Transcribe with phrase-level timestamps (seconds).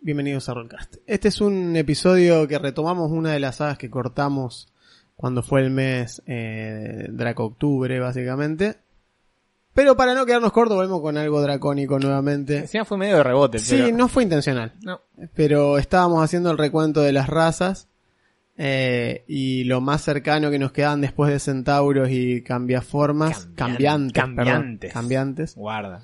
[0.00, 0.96] bienvenidos a Rollcast.
[1.06, 4.72] Este es un episodio que retomamos una de las sagas que cortamos
[5.16, 8.76] cuando fue el mes eh, Draco Octubre, básicamente.
[9.74, 12.58] Pero para no quedarnos cortos, volvemos con algo dracónico nuevamente.
[12.58, 13.96] Encima fue medio de rebote, Sí, pero...
[13.96, 15.00] no fue intencional, No.
[15.34, 17.88] pero estábamos haciendo el recuento de las razas
[18.56, 24.12] eh, y lo más cercano que nos quedaban después de centauros y cambiaformas, Cambian- cambiantes,
[24.22, 24.92] perdón, cambiantes.
[24.92, 26.02] cambiantes, Guarda.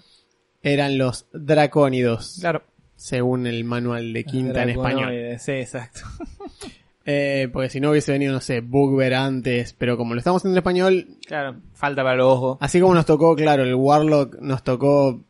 [0.62, 2.62] eran los dracónidos, Claro.
[2.96, 5.12] Según el manual de Quinta en español.
[5.38, 6.00] Sí, exacto.
[7.06, 10.54] Eh, porque si no hubiese venido, no sé, Bugbear antes, pero como lo estamos haciendo
[10.54, 12.56] en español, Claro, falta para el ojo.
[12.62, 15.20] así como nos tocó, claro, el Warlock nos tocó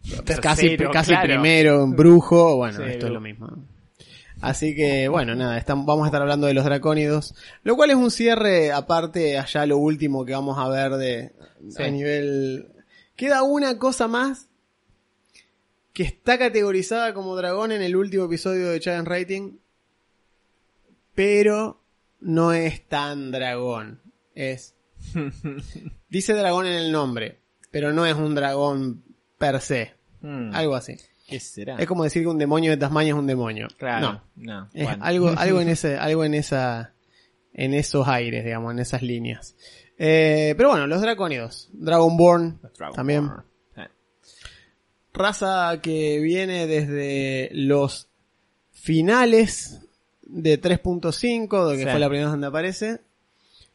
[0.41, 1.27] casi, Tercero, casi claro.
[1.27, 3.49] primero, Brujo, bueno, Sí, esto es lo mismo.
[4.41, 7.35] Así que, bueno, nada, estamos, vamos a estar hablando de los dracónidos,
[7.65, 11.33] lo cual es un cierre aparte allá lo último que vamos a ver de
[11.71, 11.83] Sí.
[11.83, 12.69] a nivel...
[13.17, 14.49] Queda una cosa más
[15.95, 19.57] que está categorizada como dragón en el último episodio de Challenge Rating,
[21.15, 21.81] pero
[22.21, 24.01] no es tan dragón.
[24.35, 24.75] Es.
[26.09, 29.05] Dice dragón en el nombre, pero no es un dragón
[29.39, 29.95] per se.
[30.21, 30.97] Mm, Algo así.
[31.29, 31.77] ¿Qué será?
[31.77, 33.69] Es como decir que un demonio de Tasmania es un demonio.
[33.79, 34.67] Claro, No.
[34.67, 34.69] no.
[34.75, 36.95] Es algo, algo en ese, algo en esa,
[37.53, 39.57] en esos aires, digamos, en esas líneas.
[39.97, 41.71] Eh, pero bueno, los dracónidos.
[41.73, 43.31] Dragonborn, Dragon también.
[45.15, 48.09] Raza que viene desde los
[48.73, 49.81] finales
[50.23, 51.91] de 3.5, de que Sí.
[51.91, 53.01] fue la primera vez donde aparece,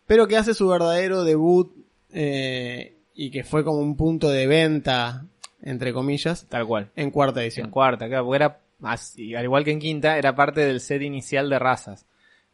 [0.05, 1.71] pero que hace su verdadero debut
[2.13, 5.25] eh, y que fue como un punto de venta,
[5.61, 6.89] entre comillas, Tal cual.
[6.95, 7.69] en cuarta En edición.
[7.69, 11.49] cuarta, claro, porque era, así, al igual que en quinta, era parte del set inicial
[11.49, 12.05] de razas.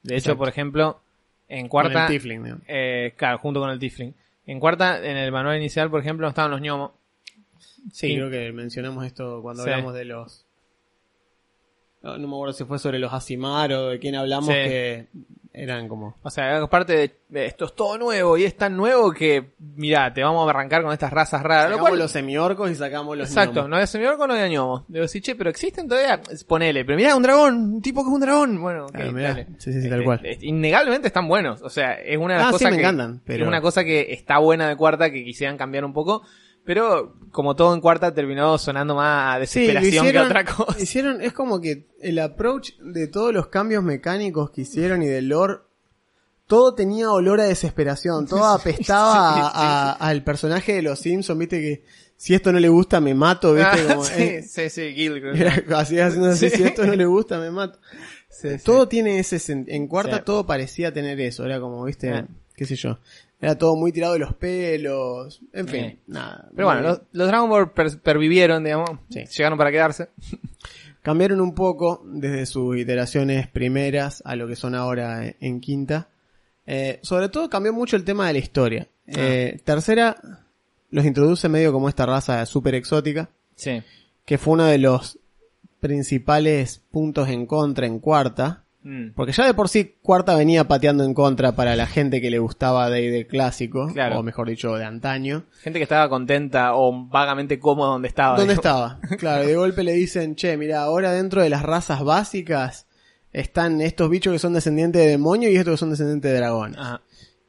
[0.04, 1.00] De hecho, por ejemplo,
[1.48, 2.04] en Con cuarta...
[2.06, 2.64] el Tiefling, digamos.
[2.68, 4.14] eh, claro, junto con el Tifling.
[4.46, 6.92] En cuarta, en el manual inicial, por ejemplo, no estaban los gnomos.
[7.91, 9.69] Sí, creo que mencionamos esto cuando Sí.
[9.69, 10.46] hablamos de los...
[12.01, 14.53] No, no me acuerdo si fue sobre los Asimar o de quién hablamos, Sí.
[14.53, 15.07] que
[15.53, 16.16] eran como...
[16.22, 20.13] O sea, es parte de, esto es todo nuevo y es tan nuevo que, mira,
[20.13, 21.66] te vamos a arrancar con estas razas raras.
[21.66, 23.69] Lo Sacamos cual, los semiorcos y sacamos los exacto, gnomos.
[23.72, 24.85] no es semiorco, no es gnomo.
[24.88, 26.85] Digo, sí, che, pero existen todavía, ponele.
[26.85, 28.62] Pero mira, un dragón, un tipo que es un dragón.
[28.62, 29.29] Bueno, ok, Claro, mirá.
[29.29, 29.47] dale.
[29.57, 30.19] Sí, sí, sí, tal Este, cual.
[30.25, 31.62] este, innegablemente están buenos.
[31.63, 33.62] O sea, es una de las Ah, sí, cosas me que, encantan, pero- es una
[33.62, 36.22] cosa que está buena de cuarta que quisieran cambiar un poco.
[36.66, 40.80] Pero, como todo en cuarta, terminó sonando más a Sí, desesperación hicieron, que otra cosa.
[40.81, 45.28] hicieron, es como que el approach de todos los cambios mecánicos que hicieron y del
[45.30, 45.58] lore,
[46.48, 51.40] todo tenía olor a desesperación, todo apestaba Sí, a- a- al personaje de los Simpsons,
[51.40, 51.84] viste que
[52.18, 55.18] si esto no le gusta me mato, viste Ah, como, sí, eh, sí, sí, Gil,
[55.36, 56.58] era así haciendo así, Sí.
[56.58, 57.80] si esto no le gusta me mato.
[58.30, 58.64] Sí, sí.
[58.66, 60.24] Todo tiene ese, en cuarta Sí.
[60.26, 62.28] todo parecía tener eso, era como, viste, Ah.
[62.56, 63.00] qué sé yo,
[63.41, 66.00] era todo muy tirado de los pelos, en fin, Sí.
[66.07, 66.50] nada.
[66.56, 68.90] Pero bueno, los, los Dragon Ball per- pervivieron, digamos.
[69.09, 69.23] Sí.
[69.25, 70.09] Llegaron para quedarse.
[71.01, 76.09] Cambiaron un poco desde sus iteraciones primeras a lo que son ahora en- en quinta.
[76.66, 78.88] Eh, sobre todo cambió mucho el tema de la historia.
[79.06, 80.16] Eh, tercera,
[80.90, 83.84] los introduce medio como esta raza súper exótica, Sí.
[84.25, 85.19] que fue uno de los
[85.79, 88.63] principales puntos en contra en cuarta.
[88.88, 89.13] Mm.
[89.16, 92.38] Porque ya de por sí cuarta venía pateando en contra para la gente que le
[92.38, 94.19] gustaba de clásico, Claro.
[94.19, 95.46] o mejor dicho, de antaño.
[95.62, 98.38] Gente que estaba contenta o vagamente cómoda donde estaba.
[98.38, 98.94] ¿Dónde digamos.
[99.00, 99.00] estaba?
[99.18, 102.88] Claro, y de golpe le dicen, che, mira, ahora dentro de las razas básicas
[103.34, 106.75] están estos bichos que son descendientes de demonio y estos que son descendientes de dragón.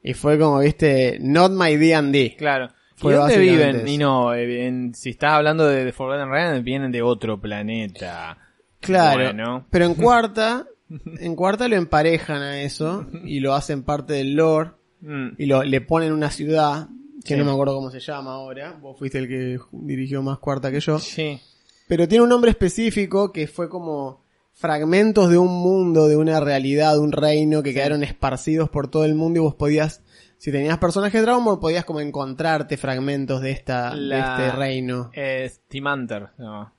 [0.03, 2.37] Y fue como, viste, not my D&D.
[2.39, 2.69] claro.
[2.99, 3.77] Fue ¿Y dónde viven?
[3.77, 3.87] eso.
[3.89, 8.39] Y no, eh, en- si estás hablando de, The Forgotten Realms, vienen de otro planeta.
[8.81, 9.23] Claro.
[9.25, 9.67] Bueno.
[9.71, 14.71] Pero en cuarta, en cuarta lo emparejan a eso y lo hacen parte del lore
[15.01, 15.35] Mm.
[15.39, 16.89] y lo, le ponen una ciudad
[17.23, 17.37] que Sí.
[17.39, 18.73] no me acuerdo cómo se llama ahora.
[18.81, 20.99] Vos fuiste el que dirigió más cuarta que yo.
[20.99, 21.39] Sí.
[21.87, 26.95] Pero tiene un nombre específico que fue como fragmentos de un mundo, de una realidad,
[26.95, 30.03] de un reino que quedaron esparcidos por todo el mundo y vos podías,
[30.39, 34.57] si tenías personajes de Dragon Ball, podías como encontrarte fragmentos de esta, La- de este
[34.57, 35.11] reino.
[35.13, 36.31] Es Timanter.
[36.39, 36.73] No.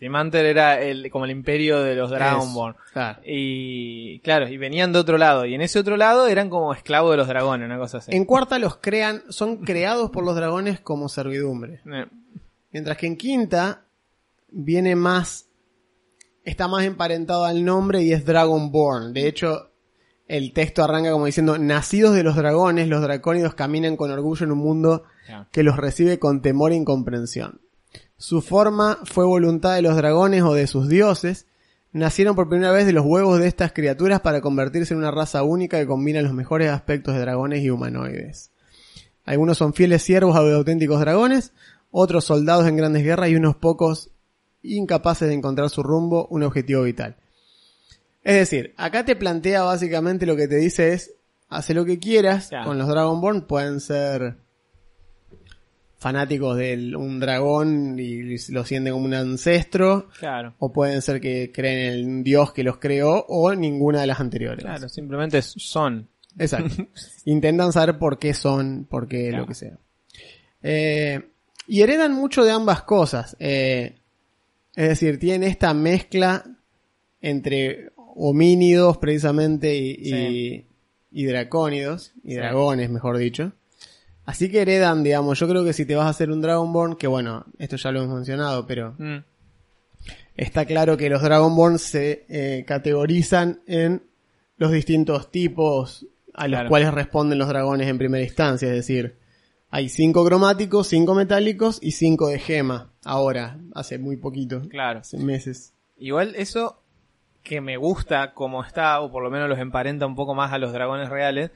[0.00, 2.74] Timanter era el, como el imperio de los Dragon Es- Ball.
[2.92, 3.20] claro.
[3.24, 5.44] Y claro, y venían de otro lado.
[5.46, 8.10] Y en ese otro lado eran como esclavos de los dragones, una cosa así.
[8.16, 11.80] En cuarta los crean, son creados por los dragones como servidumbre.
[11.86, 12.06] Eh,
[12.72, 13.84] Mientras que en quinta
[14.48, 15.48] viene más,
[16.44, 19.12] está más emparentado al nombre y es Dragonborn.
[19.12, 19.70] De hecho,
[20.28, 24.52] el texto arranca como diciendo, nacidos de los dragones, los dracónidos caminan con orgullo en
[24.52, 25.04] un mundo
[25.52, 27.60] que los recibe con temor e incomprensión.
[28.20, 31.46] Su forma fue voluntad de los dragones o de sus dioses.
[31.92, 35.42] Nacieron por primera vez de los huevos de estas criaturas para convertirse en una raza
[35.42, 38.50] única que combina los mejores aspectos de dragones y humanoides.
[39.24, 41.54] Algunos son fieles siervos de auténticos dragones,
[41.90, 44.10] otros soldados en grandes guerras y unos pocos
[44.62, 47.16] incapaces de encontrar su rumbo, un objetivo vital.
[48.22, 51.14] Es decir, acá te plantea básicamente lo que te dice es,
[51.48, 54.36] hace lo que quieras con los Dragonborn, pueden ser
[56.00, 60.54] fanáticos de un dragón y lo sienten como un ancestro, Claro.
[60.58, 64.18] o pueden ser que creen en un dios que los creó, o ninguna de las
[64.18, 64.64] anteriores.
[64.64, 66.08] Claro, simplemente son.
[66.38, 66.74] Exacto.
[67.26, 69.42] Intentan saber por qué son, por qué Claro.
[69.42, 69.78] lo que sea.
[70.62, 71.20] Eh,
[71.68, 73.36] y heredan mucho de ambas cosas.
[73.38, 73.96] Eh,
[74.74, 76.44] es decir, tienen esta mezcla
[77.20, 80.66] entre homínidos precisamente y, y- Sí.
[81.12, 82.36] y dracónidos, y Sí.
[82.36, 83.52] dragones, mejor dicho.
[84.26, 87.06] Así que heredan, digamos, yo creo que si te vas a hacer un Dragonborn, que
[87.06, 89.18] bueno, esto ya lo hemos mencionado, pero Mm,
[90.36, 94.02] está claro que los Dragonborn se eh, categorizan en
[94.56, 96.68] los distintos tipos a los Claro.
[96.68, 98.68] cuales responden los dragones en primera instancia.
[98.68, 99.16] Es decir,
[99.70, 102.92] hay cinco cromáticos, cinco metálicos y cinco de gema.
[103.04, 105.00] Ahora, hace muy poquito, claro.
[105.00, 105.72] hace meses.
[105.98, 106.82] Igual eso
[107.42, 110.58] que me gusta como está, o por lo menos los emparenta un poco más a
[110.58, 111.50] los dragones reales,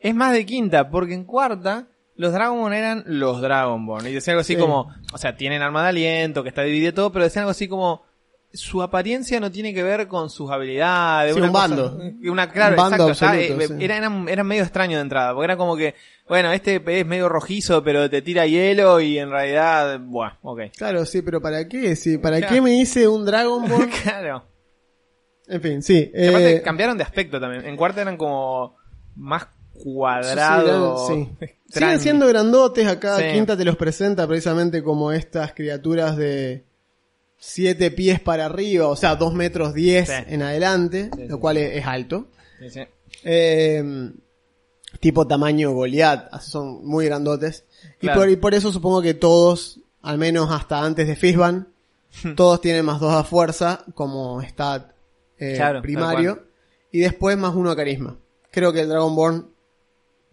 [0.00, 1.86] es más de quinta, porque en cuarta
[2.18, 4.06] los Dragonborn eran los Dragonborn.
[4.08, 4.60] Y decían algo así Sí.
[4.60, 7.66] como, o sea, tienen arma de aliento, que está dividido todo, pero decían algo así
[7.68, 8.06] como,
[8.52, 11.34] su apariencia no tiene que ver con sus habilidades.
[11.34, 12.00] Sí, una un cosa- bando.
[12.30, 13.36] Una, claro, Un bando exacto.
[13.38, 13.84] absoluto, eh, sí.
[13.84, 15.94] era, medio extraño de entrada, porque era como que,
[16.28, 20.60] bueno, este es medio rojizo, pero te tira hielo y en realidad, bueno, ok.
[20.76, 21.94] Claro, sí, pero ¿para qué?
[21.94, 22.54] Sí, ¿Para Claro.
[22.54, 23.90] qué me hice un Dragonborn?
[24.02, 24.44] claro.
[25.46, 26.10] en fin, sí.
[26.28, 27.64] Aparte eh, cambiaron de aspecto también.
[27.66, 28.76] En cuarta eran como
[29.14, 29.46] más
[29.78, 31.08] sí, cuadrados.
[31.08, 31.46] sí, sí.
[31.70, 33.24] Siguen siendo grandotes, acá Sí.
[33.34, 36.64] Quinta te los presenta precisamente como estas criaturas de
[37.38, 40.12] 7 pies para arriba, o sea, 2 metros 10 Sí.
[40.28, 42.28] en adelante, lo cual es, es alto.
[42.58, 42.80] Sí, sí.
[43.24, 44.10] Eh,
[45.00, 47.64] tipo tamaño Goliath, son muy grandotes.
[47.98, 48.18] Claro.
[48.18, 51.68] Y, por, y por eso supongo que todos, al menos hasta antes de Fishban,
[52.36, 54.90] todos tienen más 2 a fuerza como stat
[55.38, 56.44] eh, Claro, primario.
[56.90, 58.16] Y después más 1 a carisma.
[58.50, 59.50] Creo que el Dragonborn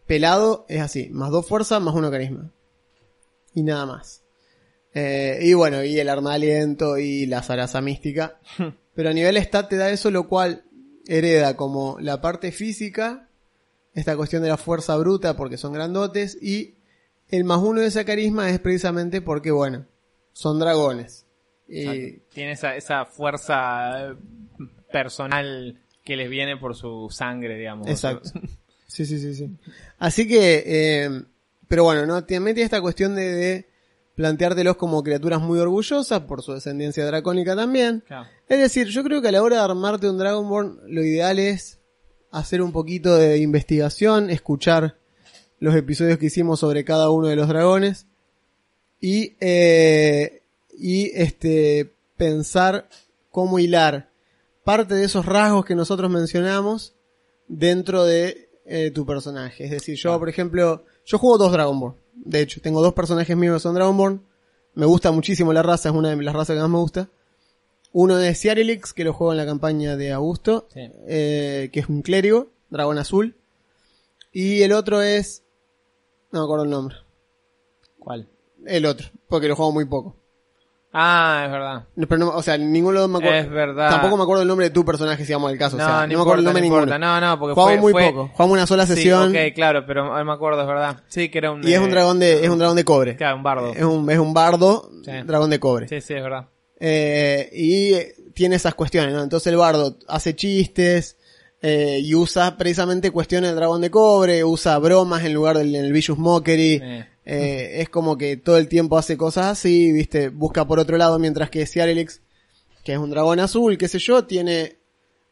[0.06, 2.52] pelado es así, más 2 fuerza, más 1 carisma.
[3.54, 4.24] Y nada más.
[4.94, 8.40] Eh, y bueno, y el arma de aliento y la zaraza mística.
[8.94, 10.63] Pero a nivel stat te da eso, lo cual
[11.07, 13.28] hereda como la parte física,
[13.94, 16.75] esta cuestión de la fuerza bruta porque son grandotes, y
[17.30, 19.86] el más uno de ese carisma es precisamente porque, bueno,
[20.34, 21.25] son dragones.
[21.68, 22.25] Y, Exacto.
[22.34, 24.16] Tiene esa, esa fuerza eh,
[24.92, 27.88] personal que les viene por su sangre, digamos.
[27.88, 28.30] Exacto.
[28.95, 29.50] Sí, sí, sí, sí.
[30.00, 31.24] Así que, eh,
[31.68, 32.24] pero bueno, ¿no?
[32.24, 33.65] También tiene esta cuestión de, de
[34.15, 38.06] planteártelos como criaturas muy orgullosas por su descendencia dracónica también.
[38.07, 38.30] Claro.
[38.47, 41.80] Es decir, yo creo que a la hora de armarte un Dragonborn, lo ideal es
[42.31, 44.97] hacer un poquito de investigación, escuchar
[45.59, 48.07] los episodios que hicimos sobre cada uno de los dragones
[49.01, 50.44] y, eh,
[50.77, 52.88] y este, pensar
[53.30, 54.09] cómo hilar
[54.64, 56.95] parte de esos rasgos que nosotros mencionamos
[57.49, 59.64] dentro de eh, tu personaje.
[59.66, 61.95] Es decir, yo, por ejemplo, yo juego dos Dragonborn.
[62.14, 64.22] De hecho, tengo dos personajes míos que son Dragonborn.
[64.74, 67.10] Me gusta muchísimo la raza, es una de las razas que más me gusta.
[67.94, 70.81] Uno es Ciarilix, que lo juego en la campaña de Augusto, Sí.
[71.07, 73.36] eh, que es un clérigo, dragón azul.
[74.34, 75.44] Y el otro es...
[76.31, 76.98] No me acuerdo el nombre.
[78.00, 78.28] ¿Cuál?
[78.66, 80.18] El otro, porque lo juego muy poco.
[80.97, 81.83] Ah, es verdad.
[81.97, 83.40] No, Pero no, o sea, ninguno de los dos me acuerdo.
[83.45, 83.90] Es verdad.
[83.90, 85.75] Tampoco me acuerdo el nombre de tu personaje, si vamos al caso.
[85.75, 86.97] No, o sea, no, no, me acuerdo el nombre de no ninguno.
[86.99, 88.30] No, no, porque Jugamos fue, muy fue- poco.
[88.33, 89.30] Jugamos una sola Sí, sesión.
[89.35, 91.04] ok, claro, pero me acuerdo, es verdad.
[91.09, 91.68] Sí, que era un...
[91.68, 93.16] Y es un eh, dragón de, es un dragón de cobre.
[93.18, 93.73] Claro, un bardo.
[93.73, 95.11] Es un, es un bardo, Sí.
[95.25, 95.87] dragón de cobre.
[95.90, 96.47] Sí, sí, es verdad.
[96.80, 99.21] Eh, y tiene esas cuestiones, ¿no?
[99.21, 101.18] Entonces el bardo hace chistes
[101.61, 105.92] eh, y usa precisamente cuestiones del dragón de cobre, usa bromas en lugar del el
[105.92, 106.80] Vicious Mockery.
[106.83, 107.07] Eh.
[107.26, 111.18] Eh, es como que todo el tiempo hace cosas así, viste, busca por otro lado,
[111.18, 112.22] mientras que Ciarelix,
[112.84, 114.78] que es un dragón azul, qué sé yo, tiene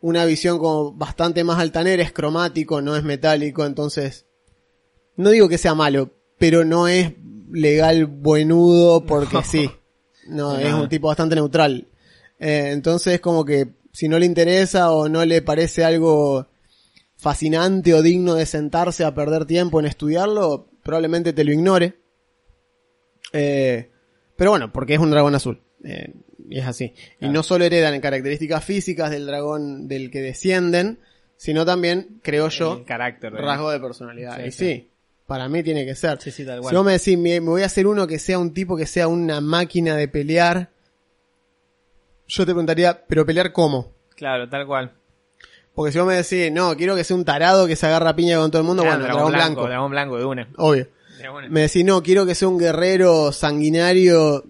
[0.01, 4.25] una visión como bastante más altanera, es cromático, no es metálico, entonces
[5.15, 7.13] no digo que sea malo, pero no es
[7.51, 9.69] legal buenudo porque sí.
[10.27, 11.87] No, es un tipo bastante neutral.
[12.39, 16.47] Eh, entonces como que si no le interesa o no le parece algo
[17.17, 21.95] fascinante o digno de sentarse a perder tiempo en estudiarlo, probablemente te lo ignore.
[23.31, 23.89] Eh,
[24.35, 25.61] pero bueno, porque es un dragón azul.
[25.83, 26.13] Eh,
[26.49, 26.93] y es así.
[27.19, 30.99] Y no solo heredan características físicas del dragón del que descienden,
[31.35, 33.33] sino también, creo yo, El carácter.
[33.33, 34.37] rasgo de personalidad.
[34.37, 34.57] Sí, y sí.
[34.65, 34.89] sí,
[35.25, 36.21] para mí tiene que ser.
[36.21, 36.75] Sí, sí, tal Si cual.
[36.75, 39.07] vos me decís, me, me voy a hacer uno que sea un tipo que sea
[39.07, 40.69] una máquina de pelear,
[42.27, 43.91] yo te preguntaría, ¿pero pelear cómo?
[44.15, 44.93] Claro, tal cual.
[45.75, 48.15] Porque si vos me decís, no, quiero que sea un tarado que se agarra a
[48.15, 50.47] piña con todo el mundo, Claro, bueno, dragón blanco, Dragón blanco de una.
[50.57, 50.87] obvio.
[51.19, 51.49] De una.
[51.49, 54.43] Me decís, no, quiero que sea un guerrero sanguinario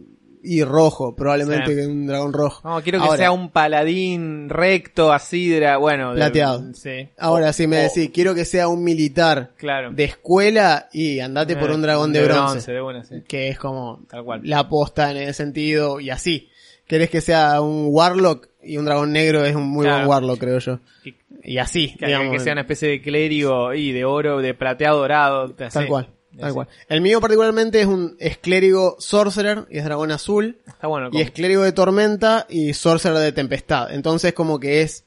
[0.45, 1.75] y rojo, probablemente Sí.
[1.75, 2.67] que un dragón rojo.
[2.67, 6.09] No, quiero que Ahora, sea un paladín recto, así, dra- bueno.
[6.11, 6.73] de- Plateado.
[6.73, 7.07] sí.
[7.17, 9.91] Ahora, O- si me o- decís, quiero que sea un militar Claro.
[9.93, 13.23] de escuela y andate por Eh, un dragón de, bronce, de una, sí.
[13.25, 14.41] que es como Tal cual.
[14.43, 16.49] la aposta en ese sentido y así.
[16.87, 19.99] ¿Querés que sea un warlock y un dragón negro es un muy Claro.
[19.99, 20.79] buen warlock, creo yo.
[21.03, 24.53] Que, Y así, que- digamos, que sea una especie de clérigo y de oro, de
[24.53, 25.51] plateado dorado.
[25.53, 25.85] tal así.
[25.87, 26.53] cual, tal Así.
[26.53, 26.67] cual.
[26.89, 31.09] El mío particularmente es un es clérigo sorcerer y es dragón azul Está bueno.
[31.11, 33.93] y es clérigo de tormenta y sorcerer de tempestad.
[33.93, 35.05] Entonces como que es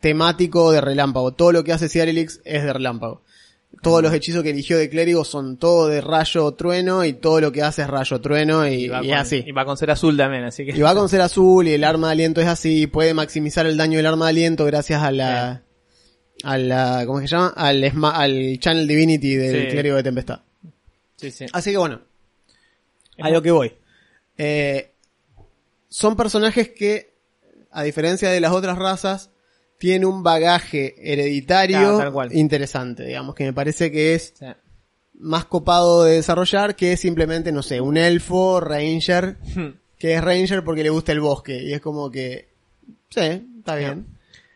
[0.00, 1.32] temático de relámpago.
[1.32, 3.22] Todo lo que hace Ciarilix es de relámpago.
[3.82, 7.52] Todos los hechizos que eligió de clérigo son todo de rayo trueno y todo lo
[7.52, 9.44] que hace es rayo trueno y, va y con- así.
[9.46, 10.72] Y va con ser azul también, así que.
[10.76, 13.76] Y va con ser azul y el arma de aliento es así, puede maximizar el
[13.76, 15.62] daño del arma de aliento gracias a la
[16.42, 17.52] a la ¿cómo se llama?
[17.56, 19.68] al al channel divinity del Sí.
[19.68, 20.40] clérigo de tempestad.
[21.16, 21.46] Sí, sí.
[21.52, 22.00] Así que bueno,
[23.18, 23.72] a lo que voy.
[24.36, 24.90] Eh,
[25.88, 27.14] son personajes que
[27.70, 29.30] a diferencia de las otras razas
[29.78, 34.46] tienen un bagaje hereditario Claro, interesante, digamos que me parece que es Sí.
[35.18, 39.36] más copado de desarrollar que simplemente no sé, un elfo ranger
[39.98, 42.48] que es ranger porque le gusta el bosque y es como que
[43.10, 43.20] sí,
[43.58, 44.06] está bien.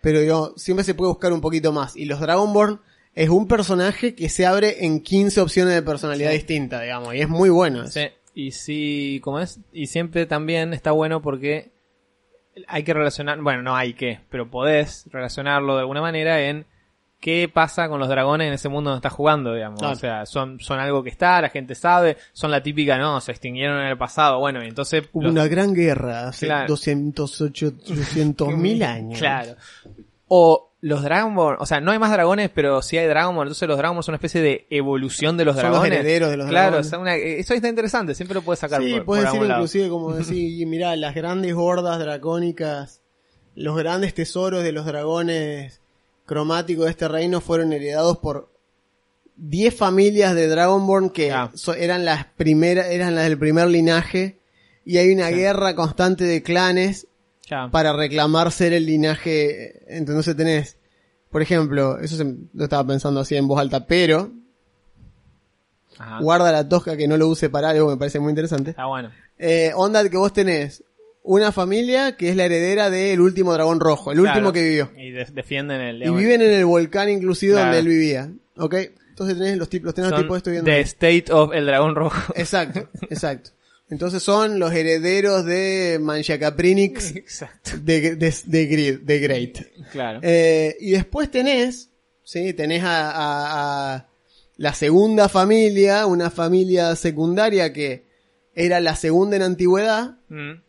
[0.03, 2.81] Pero digo, siempre se puede buscar un poquito más y los Dragonborn
[3.15, 6.37] es un personaje que se abre en 15 opciones de personalidad Sí.
[6.39, 7.83] distinta, digamos, y es muy bueno.
[7.83, 7.93] eso.
[7.93, 9.59] Sí, y sí, ¿cómo es?
[9.73, 11.71] Y siempre también está bueno porque
[12.69, 16.66] hay que relacionar, bueno, no hay que, pero podés relacionarlo de alguna manera en
[17.21, 19.83] qué pasa con los dragones en ese mundo donde estás jugando, digamos.
[19.83, 23.33] O sea, son, son algo que está, la gente sabe, son la típica, no, se
[23.33, 25.04] extinguieron en el pasado, bueno, y entonces...
[25.12, 26.69] Hubo los- una gran guerra hace Claro.
[26.69, 29.19] 200, 800 mil años.
[29.19, 29.54] Claro.
[30.28, 33.77] O los Dragonborn, o sea, no hay más dragones, pero sí hay Dragonborn, entonces los
[33.77, 35.99] Dragonborn son una especie de evolución de los Son los dragones.
[36.01, 36.87] herederos de los claro, dragones.
[36.87, 39.37] o sea, una- eso está interesante, siempre lo puedes sacar Sí, por, puedes por decir
[39.41, 39.61] algún lado.
[39.61, 43.03] inclusive como decir, mirá, las grandes hordas dracónicas,
[43.55, 45.81] los grandes tesoros de los dragones
[46.25, 48.49] cromáticos de este reino fueron heredados por
[49.37, 51.51] 10 familias de Dragonborn que Ah.
[51.55, 54.39] so- eran las primeras, eran las del primer linaje
[54.85, 55.35] y hay una Sí.
[55.35, 57.07] guerra constante de clanes
[57.71, 59.83] Para reclamar ser el linaje.
[59.88, 60.76] Entonces tenés,
[61.30, 64.30] por ejemplo, eso se- lo estaba pensando así en voz alta, pero
[65.99, 66.19] Ajá.
[66.21, 68.71] guarda la tosca que no lo use para algo, me parece muy interesante.
[68.71, 69.11] Está bueno.
[69.38, 70.83] Eh, onda que vos tenés
[71.23, 74.38] una familia que es la heredera del último dragón rojo, el Claro.
[74.38, 74.90] último que vivió.
[74.97, 76.02] Y de- defienden el.
[76.02, 77.66] Y viven en el volcán inclusive Claro.
[77.66, 78.30] donde él vivía.
[78.57, 78.75] ¿Ok?
[79.11, 80.64] Entonces tenés los tipos, tenés los tipos viendo.
[80.71, 82.33] The State of el Dragón Rojo.
[82.37, 83.50] Exacto, exacto.
[83.90, 87.73] Entonces son los herederos de Manchacaprinix Exacto.
[87.82, 89.59] de, de, de, Great.
[89.92, 90.20] Claro.
[90.23, 91.90] Eh, y después tenés,
[92.23, 94.06] sí, tenés a, a- a
[94.56, 98.04] la segunda familia, una familia secundaria que
[98.54, 100.62] era la segunda en antigüedad, Mm.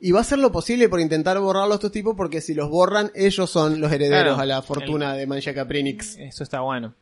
[0.00, 2.68] y va a hacer lo posible por intentar borrarlo a estos tipos, porque si los
[2.68, 4.40] borran, ellos son los herederos Claro.
[4.42, 6.18] a la fortuna de Manchacaprinix.
[6.18, 6.94] Eso está bueno.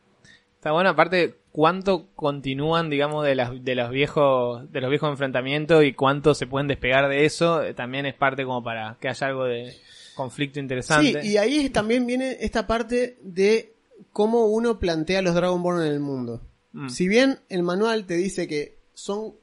[0.55, 5.83] Está bueno, aparte, cuánto continúan, digamos, de, las, de los viejos de los viejos enfrentamientos
[5.83, 9.25] y cuánto se pueden despegar de eso, eh, también es parte como para que haya
[9.25, 9.75] algo de
[10.15, 11.25] conflicto Sí, interesante.
[11.25, 13.73] y ahí también viene esta parte de
[14.13, 16.41] cómo uno plantea los Dragonborn en el mundo.
[16.73, 16.89] Mm.
[16.89, 19.33] Si bien el manual te dice que son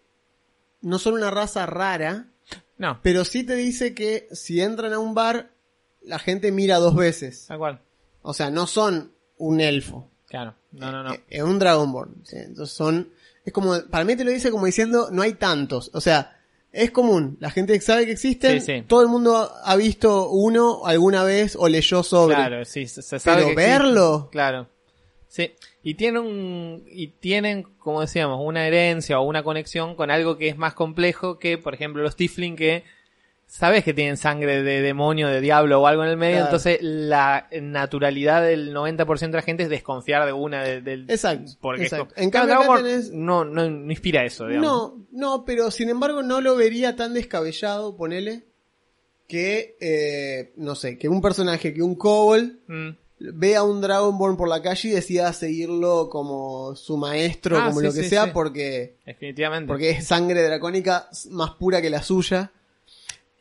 [0.83, 2.29] no son una raza rara,
[2.79, 5.51] No, pero sí te dice que si entran a un bar,
[6.01, 7.47] la gente mira dos veces.
[7.49, 7.81] tal cual.
[8.23, 10.55] O sea, no son un elfo, Claro.
[10.73, 11.15] No, no, no.
[11.15, 12.23] eh, es un Dragonborn.
[12.25, 12.37] ¿sí?
[12.39, 13.11] Entonces son,
[13.45, 15.93] es como, para mí te lo dice como diciendo, no hay tantos.
[15.95, 16.37] O sea,
[16.73, 18.85] es común, la gente sabe que existen, Sí, sí.
[18.89, 22.35] todo el mundo ha visto uno alguna vez o leyó sobre.
[22.35, 23.71] Claro, sí, se, sabe Pero que existe.
[23.71, 24.69] verlo, Claro.
[25.29, 25.53] Sí.
[25.83, 30.49] Y tienen un, y tienen, como decíamos, una herencia o una conexión con algo que
[30.49, 32.85] es más complejo que, por ejemplo, los Tiflin que
[33.57, 36.47] sabes que tienen sangre de demonio, de diablo o algo en el medio, Claro.
[36.47, 41.53] entonces la naturalidad del 90% de la gente es desconfiar de una de- del Exacto,
[41.61, 42.15] porque es exacto.
[42.15, 44.69] como- En cambio acá tenés- no, no, no inspira eso, digamos.
[44.69, 48.43] No, no, pero sin embargo no lo vería tan descabellado, ponele,
[49.29, 52.89] que, eh, no sé, que un personaje, que un kobold Mm.
[53.19, 57.81] vea a un Dragonborn por la calle y decida seguirlo como su maestro, Ah, como
[57.81, 58.31] sí, lo que sí, sea, sí.
[58.35, 59.69] porque, Definitivamente.
[59.69, 62.51] porque es sangre dracónica más pura que la suya.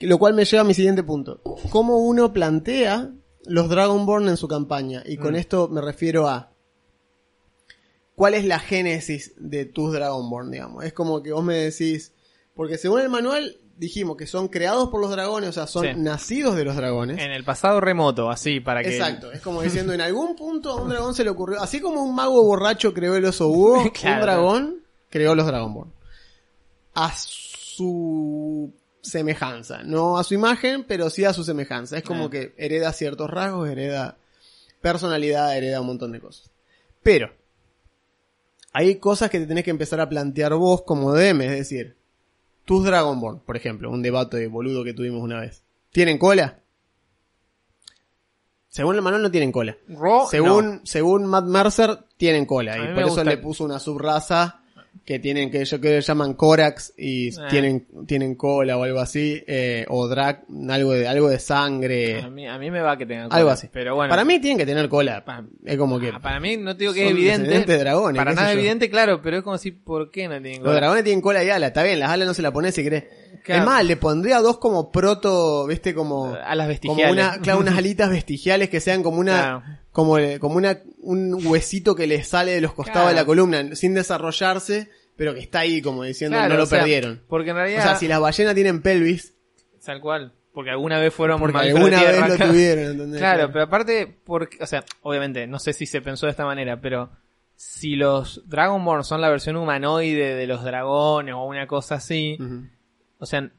[0.07, 1.41] Lo cual me lleva a mi siguiente punto.
[1.69, 3.11] ¿Cómo uno plantea
[3.45, 5.03] los Dragonborn en su campaña.
[5.05, 5.37] Y con Mm.
[5.37, 6.49] esto me refiero a.
[8.15, 10.83] ¿Cuál es la génesis de tus Dragonborn, digamos?
[10.85, 12.13] Es como que vos me decís.
[12.55, 15.91] Porque según el manual dijimos que son creados por los dragones, o sea, son Sí.
[15.97, 17.19] nacidos de los dragones.
[17.19, 18.95] En el pasado remoto, así, para que...
[18.95, 22.03] Exacto, es como diciendo, en algún punto a un dragón se le ocurrió, así como
[22.03, 23.51] un mago borracho creó el oso
[23.99, 24.15] Claro.
[24.15, 24.75] un dragón
[25.09, 25.91] creó los Dragonborn.
[26.93, 28.71] A su
[29.03, 31.97] semejanza, no a su imagen, pero sí a su semejanza.
[31.97, 32.29] Es como Ah.
[32.31, 34.17] que hereda ciertos rasgos, hereda
[34.81, 36.49] personalidad, hereda un montón de cosas.
[37.03, 37.31] Pero,
[38.71, 41.95] hay cosas que te tenés que empezar a plantear vos como DM, es decir,
[42.65, 45.61] tus Dragonborn, por ejemplo, un debate de boludo que tuvimos una vez.
[45.91, 46.59] ¿Tienen cola?
[48.69, 49.77] Según el manual no tienen cola.
[49.87, 52.73] Ro- Según, según Matt Mercer, tienen cola.
[52.73, 54.62] A Y por eso gusta- le puso una subraza
[55.05, 57.33] que tienen, que yo creo que llaman Corax y Eh.
[57.49, 59.43] tienen, tienen cola o algo así.
[59.47, 62.21] eh, o drag, algo de, algo de sangre.
[62.21, 63.67] A mí, a mí me va que tenga algo cola, así.
[63.71, 64.09] Pero bueno.
[64.09, 65.23] Para mí tienen que tener cola.
[65.65, 66.13] Es como que.
[66.13, 67.65] Para mí no digo que es evidente.
[67.65, 68.59] de dragones, para nada yo.
[68.59, 70.75] evidente, claro, pero es como si, ¿por qué no tienen Los cola?
[70.77, 73.03] dragones tienen cola y ala, está bien, las alas no se la pones si querés.
[73.43, 73.61] Claro.
[73.61, 77.11] Es más, le pondría dos como proto, viste, como, A las como vestigiales.
[77.11, 79.63] una, claro, unas alitas vestigiales que sean como una, Claro.
[79.93, 83.09] Como, como una, un huesito que le sale de los costados Claro.
[83.09, 86.65] de la columna, sin desarrollarse, pero que está ahí como diciendo Claro, no lo o
[86.65, 87.21] sea, perdieron.
[87.29, 89.33] Porque en O realidad, sea, si las ballenas tienen pelvis,
[89.85, 93.19] tal cual, porque alguna vez fueron porque alguna vez lo tuvieron, ¿entendés?
[93.19, 96.81] Claro, pero aparte, porque, o sea, obviamente, no sé si se pensó de esta manera,
[96.81, 97.11] pero
[97.55, 102.37] si los Dragonborn son la versión humanoide de los dragones o una cosa así,
[103.19, 103.51] o sea,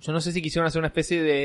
[0.00, 1.44] yo no sé si quisieron hacer una especie de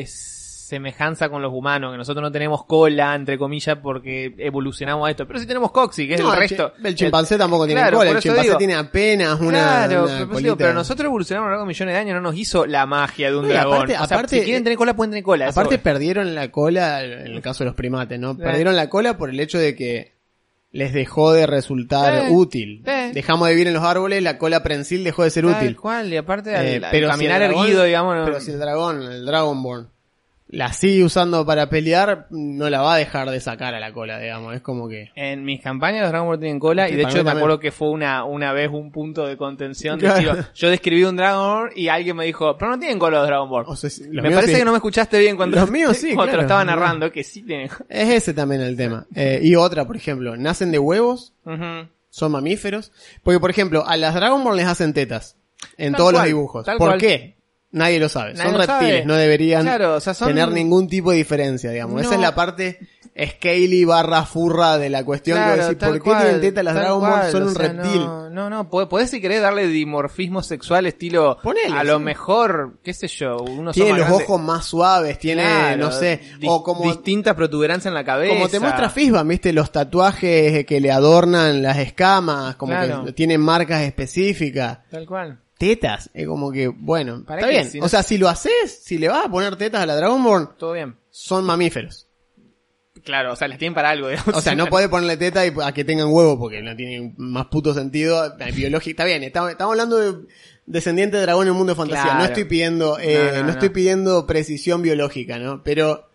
[0.71, 5.27] semejanza con los humanos, que nosotros no tenemos cola, entre comillas, porque evolucionamos a esto,
[5.27, 6.71] pero sí tenemos coxi, que es No, el resto.
[6.83, 8.57] El chimpancé tampoco tiene Claro, cola, el chimpancé digo.
[8.57, 10.39] tiene apenas una, Claro, una pero, colita.
[10.43, 12.85] digo, pero nosotros evolucionamos a lo largo de millones de años, no nos hizo la
[12.85, 13.73] magia de un No, dragón.
[13.75, 15.49] aparte- o sea, aparte- si quieren tener cola, pueden tener cola.
[15.49, 18.31] Aparte perdieron la cola, en el caso de los primates, ¿no?
[18.31, 18.35] Eh.
[18.39, 20.13] Perdieron la cola por el hecho de que
[20.71, 22.81] les dejó de resultar Eh, útil.
[22.87, 23.11] eh.
[23.13, 25.75] Dejamos de vivir en los árboles, la cola prensil dejó de ser Tal útil.
[25.75, 28.59] cual, y aparte Eh, al pero si caminar dragón- erguido, digamos, no- Pero si el
[28.59, 29.89] dragón, el Dragonborn,
[30.53, 34.19] la sigue usando para pelear, no la va a dejar de sacar a la cola,
[34.19, 34.53] digamos.
[34.53, 35.09] Es como que...
[35.15, 37.89] En mis campañas los Dragonborn tienen cola Sí, y de hecho me acuerdo que fue
[37.89, 39.97] una, una vez un punto de contención.
[39.97, 40.35] de Claro.
[40.35, 43.65] decir, yo describí un Dragonborn y alguien me dijo, pero no tienen cola los Dragonborn.
[43.69, 44.59] o sea, si- los me parece sí.
[44.59, 46.61] que no me escuchaste bien cuando, Los míos sí, cuando te lo claro.
[46.61, 47.69] estaba narrando, que sí tienen.
[47.89, 49.05] Es ese también el tema.
[49.15, 51.33] Eh, y otra, por ejemplo, nacen de huevos,
[52.09, 52.91] son mamíferos.
[53.23, 55.37] Porque, por ejemplo, a las Dragonborn les hacen tetas.
[55.77, 56.65] En Tal todos los dibujos.
[56.65, 56.97] ¿Por cual.
[56.99, 57.37] qué?
[57.73, 58.33] Nadie lo sabe.
[58.33, 59.05] Nadie son lo reptiles, sabe.
[59.05, 62.01] no deberían Claro, o sea, son- tener ningún tipo de diferencia, digamos.
[62.01, 62.79] Esa es la parte
[63.29, 65.37] scaly barra furra de la cuestión.
[65.37, 67.13] Claro, tal ¿por qué tienen tetas las Dragonborn?
[67.13, 67.99] cual, Son un sea, reptil.
[68.01, 72.03] No, no, no, podés, si querés darle dimorfismo sexual estilo Ponele, a lo sí.
[72.03, 74.23] mejor, qué sé yo, unos Tiene los grandes.
[74.25, 78.33] ojos más suaves, tiene, Claro, no sé, o como, distintas protuberancias en la cabeza.
[78.33, 82.73] como te muestra Fishban, viste, los tatuajes que le adornan las escamas, como
[83.05, 84.79] que tienen marcas específicas.
[84.89, 85.39] Tal cual.
[85.61, 87.57] Tetas, es como que, bueno, ¿Para está qué?
[87.59, 87.69] bien.
[87.71, 89.95] Si no- O sea, si lo haces, si le vas a poner tetas a la
[89.95, 90.95] Dragonborn, Todo bien.
[91.11, 92.07] son mamíferos.
[93.03, 94.35] Claro, o sea, las tienen para algo, digamos.
[94.35, 97.45] O sea, no podés ponerle teta y a que tengan huevo porque no tiene más
[97.47, 98.89] puto sentido eh, biológico.
[98.91, 100.27] Está bien, estamos, estamos hablando de
[100.65, 102.03] descendiente de dragón en un mundo de fantasía.
[102.03, 102.19] Claro.
[102.19, 103.49] No estoy pidiendo, eh, No, no, no, no.
[103.51, 105.63] estoy pidiendo precisión biológica, ¿no?
[105.63, 106.09] Pero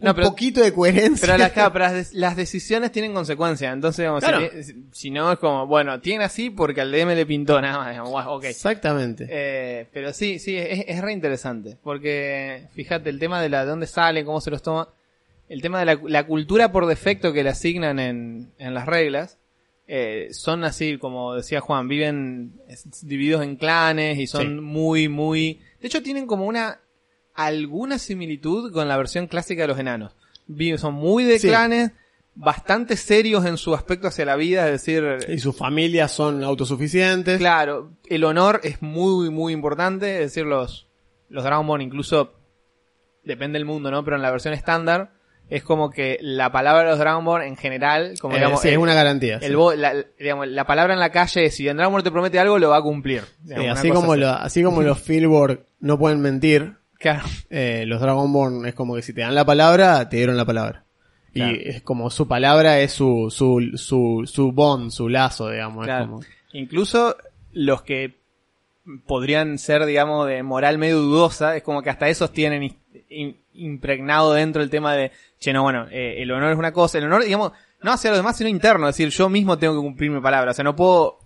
[0.00, 1.26] No, un pero- poquito de coherencia.
[1.26, 3.72] Pero las, claro, pero las, decisiones tienen consecuencias.
[3.72, 4.48] Entonces, digamos, Claro.
[4.62, 7.90] si, si- no es como, bueno, tienen así porque al DM le pintó nada más.
[7.90, 8.44] Digamos.
[8.44, 9.26] Exactamente.
[9.28, 11.76] Eh, pero sí, sí, es, es re interesante.
[11.82, 14.88] Porque, fíjate, el tema de la de dónde sale, cómo se los toma.
[15.48, 19.36] El tema de la, la cultura por defecto que le asignan en, en las reglas.
[19.88, 22.52] eh, son así, como decía Juan, viven
[23.02, 24.48] divididos en clanes y son Sí.
[24.48, 25.60] muy, muy...
[25.80, 26.78] De hecho, tienen como una...
[27.44, 30.14] alguna similitud con la versión clásica de los enanos.
[30.78, 31.48] Son muy de Sí.
[31.48, 31.92] clanes,
[32.34, 37.38] bastante serios en su aspecto hacia la vida, es decir, Y sus familias son autosuficientes.
[37.38, 40.14] Claro, el honor es muy, muy importante.
[40.14, 40.86] Es decir, los,
[41.28, 42.32] los Dragonborn incluso,
[43.24, 44.04] depende del mundo, ¿no?
[44.04, 45.10] Pero en la versión estándar,
[45.50, 48.74] es como que la palabra de los Dragonborn en general, como Eh, digamos, sí, el-
[48.74, 49.36] es una garantía.
[49.42, 49.76] el sí.
[49.76, 52.70] la, digamos, la palabra en la calle es, si el Dragonborn te promete algo, lo
[52.70, 53.22] va a cumplir.
[53.42, 54.20] Digamos, así, como así.
[54.20, 57.24] lo- así como los Fieldborg no pueden mentir, Claro.
[57.48, 60.84] eh, los Dragonborn es como que si te dan la palabra, te dieron la palabra.
[61.32, 61.56] Claro.
[61.56, 65.88] Y es como su palabra es su, su, su, su bond, su lazo, digamos.
[65.88, 66.20] es como-
[66.52, 67.16] Incluso
[67.52, 68.20] los que
[69.06, 72.76] podrían ser, digamos, de moral medio dudosa, es como que hasta esos tienen
[73.54, 77.04] impregnado dentro el tema de, che, no, bueno, eh, el honor es una cosa, el
[77.04, 80.10] honor, digamos, no hacia los demás, sino interno, es decir, yo mismo tengo que cumplir
[80.10, 81.19] mi palabra, o sea, no puedo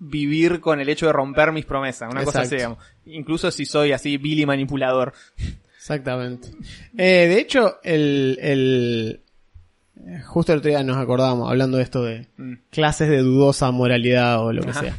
[0.00, 2.78] vivir con el hecho de romper mis promesas, una cosa así, digamos.
[3.06, 5.12] Incluso si soy así vil y manipulador.
[5.76, 6.48] Exactamente.
[6.96, 9.20] Eh, de hecho, el, el,
[10.26, 12.54] justo el otro día nos acordábamos, hablando de esto de Mm.
[12.70, 14.80] clases de dudosa moralidad o lo que Ajá.
[14.80, 14.96] sea.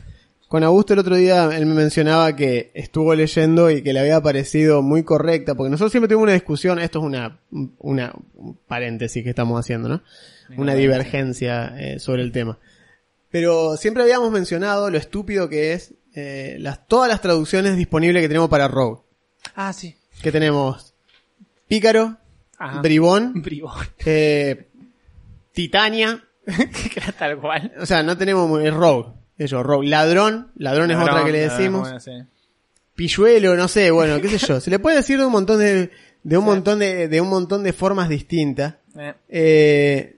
[0.48, 4.20] Con Augusto el otro día él me mencionaba que estuvo leyendo y que le había
[4.22, 7.38] parecido muy correcta, porque nosotros siempre tuvimos una discusión, esto es una,
[7.80, 10.02] una un paréntesis que estamos haciendo, ¿no?
[10.58, 12.58] Una divergencia eh, sobre el tema.
[13.32, 18.28] Pero siempre habíamos mencionado lo estúpido que es eh, las, todas las traducciones disponibles que
[18.28, 19.02] tenemos para Rogue.
[19.56, 19.96] Ah, sí.
[20.22, 20.94] Que tenemos
[21.68, 22.18] Pícaro,
[22.58, 22.82] Ajá.
[22.82, 23.74] Bribón, Bribón.
[24.06, 24.68] eh,
[25.54, 26.24] Titania,
[27.18, 27.74] tal cual.
[27.80, 31.82] o sea, no tenemos es Rogue, eso, Rogue, Ladrón, Ladrón es otra que le decimos,
[31.82, 32.12] Bueno, sí.
[32.96, 35.90] Pilluelo, no sé, bueno, qué sé yo, se le puede decir de un montón de,
[36.24, 40.18] de un montón de, de un montón de formas distintas, Eh, eh,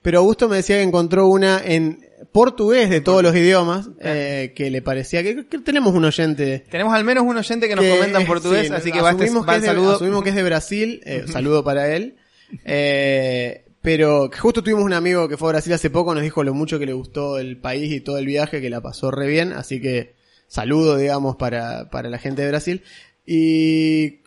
[0.00, 2.01] pero Augusto me decía que encontró una en
[2.32, 6.94] portugués de todos los idiomas, eh, que le parecía que, que tenemos un oyente Tenemos
[6.94, 9.24] al menos un oyente que nos que- comenta en portugués, sí, así que va este
[9.30, 12.16] va que de- asumimos que es de Brasil, eh, saludo para él.
[12.64, 16.44] Eh, pero que justo tuvimos un amigo que fue a Brasil hace poco, nos dijo
[16.44, 19.26] lo mucho que le gustó el país y todo el viaje, que la pasó re
[19.26, 20.14] bien, así que
[20.46, 22.82] saludo, digamos, para, para la gente de Brasil.
[23.26, 24.20] Y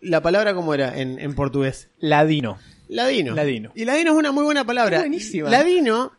[0.00, 1.88] la palabra, ¿cómo era en, en portugués?
[1.98, 2.58] Ladino.
[2.88, 3.34] Ladino.
[3.34, 3.72] Ladino.
[3.74, 4.96] Y ladino es una muy buena palabra.
[4.98, 5.48] Es buenísima.
[5.48, 6.12] Ladino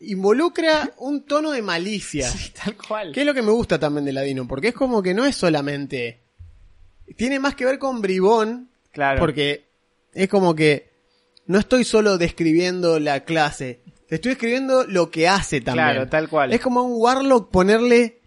[0.00, 2.28] involucra un tono de malicia.
[2.28, 3.12] Sí, tal cual.
[3.12, 4.46] ¿Qué es lo que me gusta también de Ladino?
[4.46, 6.20] Porque es como que no es solamente.
[7.16, 9.20] Tiene más que ver con bribón, Claro.
[9.20, 9.66] porque
[10.14, 10.90] es como que
[11.46, 15.86] no estoy solo describiendo la clase, te estoy escribiendo lo que hace también.
[15.86, 16.52] Claro, tal cual.
[16.52, 18.20] Es como a un Warlock ponerle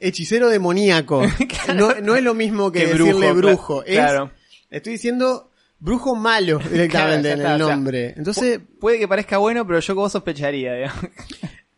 [0.00, 1.22] hechicero demoníaco.
[1.74, 3.84] no, no es lo mismo que, Que decirle brujo, brujo.
[3.84, 4.32] Es, claro.
[4.70, 5.47] Estoy diciendo
[5.80, 8.14] brujo malo directamente Claro, en el o sea, nombre.
[8.16, 10.98] Entonces, Pu- puede que parezca bueno, pero yo como sospecharía, digamos.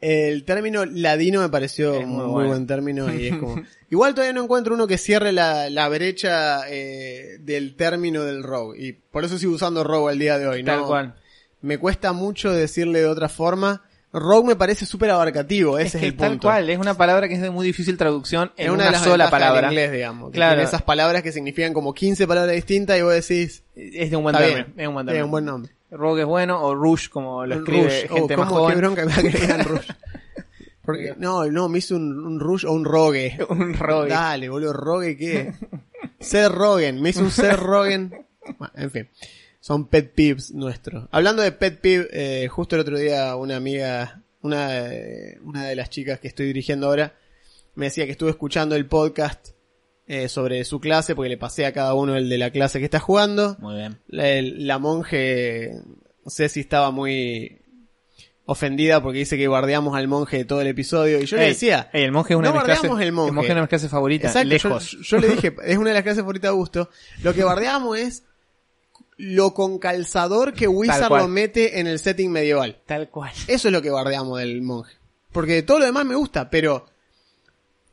[0.00, 2.48] El término ladino me pareció un muy muy, bueno.
[2.48, 3.62] buen término y es como...
[3.90, 8.80] Igual todavía no encuentro uno que cierre la, la brecha eh, del término del rogue
[8.82, 10.72] y por eso sigo usando rogue al día de hoy, ¿no?
[10.72, 11.14] Tal cual.
[11.60, 13.82] Me cuesta mucho decirle de otra forma.
[14.12, 16.49] Rogue me parece súper abarcativo, ese es, es que el tal punto.
[16.49, 18.90] cual, es una palabra que es de muy difícil traducción en Es una, una, de
[18.92, 19.68] las sola palabra.
[19.68, 20.33] inglés, digamos.
[20.33, 20.61] Claro.
[20.62, 23.62] esas palabras que significan como 15 palabras distintas y vos decís...
[23.77, 25.73] Es de un buen bien, Es un buen es un buen nombre.
[25.92, 28.07] Rogue es bueno, o Rush, como lo escribe rush.
[28.11, 28.66] Oh, gente más ¿cómo?
[28.66, 28.79] Qué joven.
[28.79, 29.90] bronca me que digan rush.
[30.83, 33.38] Porque, no, no, me hizo un, un rush o un rogue.
[33.49, 34.09] un Rogue.
[34.09, 35.53] Dale, boludo, rogue qué.
[36.18, 38.27] Seth Rogen, me hizo un Seth Rogen.
[38.59, 39.09] Bueno, en fin,
[39.61, 41.07] son pet peeves nuestros.
[41.11, 45.77] Hablando de pet peeve, eh, justo el otro día una amiga, una, eh, una de
[45.77, 47.14] las chicas que estoy dirigiendo ahora,
[47.75, 49.51] me decía que estuve escuchando el podcast
[50.07, 52.87] eh, sobre su clase, porque le pasé a cada uno el de la clase que
[52.87, 53.57] está jugando.
[53.61, 54.01] Muy bien.
[54.09, 55.70] La, el- la monje,
[56.25, 57.59] no sé si estaba muy
[58.46, 61.20] ofendida porque dice que guardeamos al monje de todo el episodio.
[61.20, 62.83] Y yo le decía, ey, el monje es una no de mis clases.
[62.83, 63.40] bardeamos el monje.
[63.40, 64.31] es una de mis clases favoritas.
[64.35, 64.99] Exacto, yo- lejos.
[65.03, 66.90] Yo, le dije, es una de las clases favoritas de Augusto.
[67.23, 68.25] Lo que bardeamos es
[69.20, 72.78] lo con calzador que Wizard lo mete en el setting medieval.
[72.87, 73.33] Tal cual.
[73.46, 74.94] Eso es lo que bardeamos del monje.
[75.33, 76.87] Porque todo lo demás me gusta, pero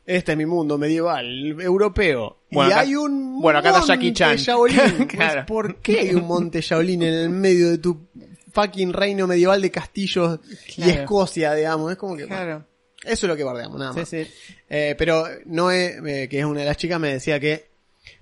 [0.05, 2.37] este es mi mundo medieval, europeo.
[2.49, 4.37] Bueno, y acá- hay un bueno, acá está monte Jackie Chan.
[4.37, 5.07] Shaolin.
[5.17, 5.45] Pues.
[5.45, 8.07] ¿Por qué hay un monte Shaolin en el medio de tu
[8.53, 10.39] fucking reino medieval de castillos
[10.77, 10.89] y.
[10.89, 11.91] Escocia, digamos?
[11.91, 12.25] Es como que...
[12.25, 12.65] Claro.
[13.03, 14.09] Eso es lo que bardeamos, nada Sí, más.
[14.09, 14.25] sí.
[14.69, 17.67] Eh, pero Noé, eh, que es una de las chicas, me decía que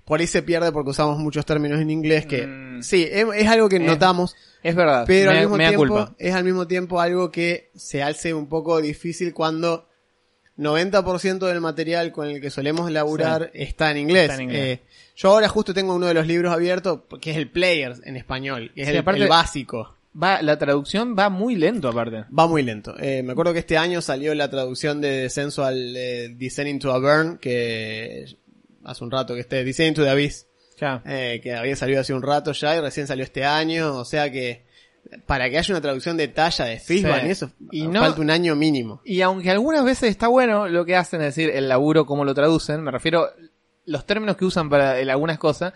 [0.04, 2.65] por ahí se pierde porque usamos muchos términos en inglés que Mm.
[2.82, 5.04] Sí, es, es algo que Es- notamos, Es verdad.
[5.06, 6.14] pero me, al mismo me tiempo culpa.
[6.18, 9.88] es al mismo tiempo algo que se hace un poco difícil cuando
[10.58, 14.22] 90% del material con el que solemos laburar está en inglés.
[14.30, 14.78] Está en inglés.
[14.78, 14.82] Eh,
[15.14, 18.72] yo ahora justo tengo uno de los libros abiertos que es el Players en español,
[18.74, 19.92] que es Sí, el, aparte- el básico.
[20.20, 22.24] Va, la traducción va muy lento aparte.
[22.36, 22.94] Va muy lento.
[22.98, 26.90] Eh, me acuerdo que este año salió la traducción de Descenso al eh, Descending to
[26.92, 28.24] a Burn, que
[28.82, 30.45] hace un rato que esté, Descending to the Abyss,
[30.78, 31.02] Ya.
[31.06, 34.30] eh, que había salido hace un rato ya y recién salió este año, o sea
[34.30, 34.64] que
[35.24, 37.26] para que haya una traducción de talla de Fishban Sí.
[37.26, 39.00] y eso, Y no- falta un año mínimo.
[39.04, 42.34] Y aunque algunas veces está bueno lo que hacen, es decir, el laburo, cómo lo
[42.34, 43.30] traducen, me refiero
[43.84, 45.72] los términos que usan para el- algunas cosas.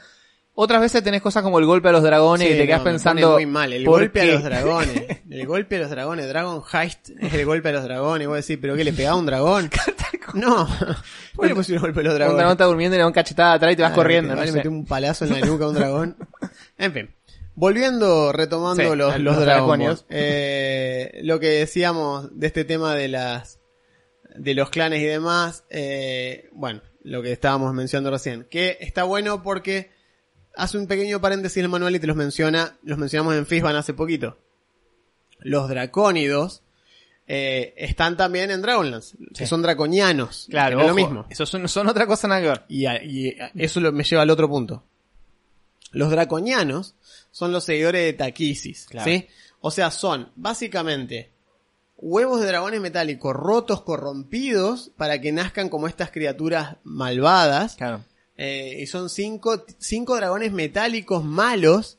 [0.54, 2.84] Otras veces tenés cosas como el golpe a los dragones Sí, y te quedas no,
[2.84, 3.32] pensando.
[3.32, 3.72] muy mal.
[3.72, 4.30] El ¿por golpe qué?
[4.30, 5.04] a los dragones.
[5.30, 6.28] El golpe a los dragones.
[6.28, 8.26] Dragon Heist es el golpe a los dragones.
[8.28, 8.84] Voy a decir, ¿pero qué?
[8.84, 9.70] ¿Le pegaba un dragón?
[10.34, 10.66] no.
[11.34, 12.36] ¿Por qué le pusieron golpe a los Un dragones?
[12.38, 14.36] dragón está durmiendo y le da un cachetada atrás y te vas Ah, corriendo.
[14.44, 14.52] sé.
[14.52, 16.16] meter un palazo en la nuca a un dragón.
[16.76, 17.14] En fin.
[17.54, 20.04] Volviendo, retomando Sí, los, los los dragonios.
[20.08, 23.60] Eh, lo que decíamos de este tema de las
[24.36, 29.42] de los clanes y demás, eh, bueno, lo que estábamos mencionando recién, que está bueno
[29.42, 29.90] porque
[30.56, 33.94] hace un pequeño paréntesis el manual y te los menciona, los mencionamos en Fishban hace
[33.94, 34.38] poquito.
[35.40, 36.62] Los dracónidos
[37.26, 41.26] eh, están también en Dragonlance, que son draconianos, Claro, es lo mismo.
[41.30, 42.64] Eso son, son otra cosa nada que ver.
[42.68, 44.84] Y, a- y a- eso lo- me lleva al otro punto.
[45.92, 46.94] Los draconianos
[47.30, 49.10] son los seguidores de Taquisis, Claro.
[49.10, 49.26] ¿sí?
[49.60, 51.30] O sea, son básicamente
[51.96, 57.76] huevos de dragones metálicos rotos, corrompidos, para que nazcan como estas criaturas malvadas.
[57.76, 58.04] Claro.
[58.42, 61.98] Eh, y son cinco, cinco dragones metálicos malos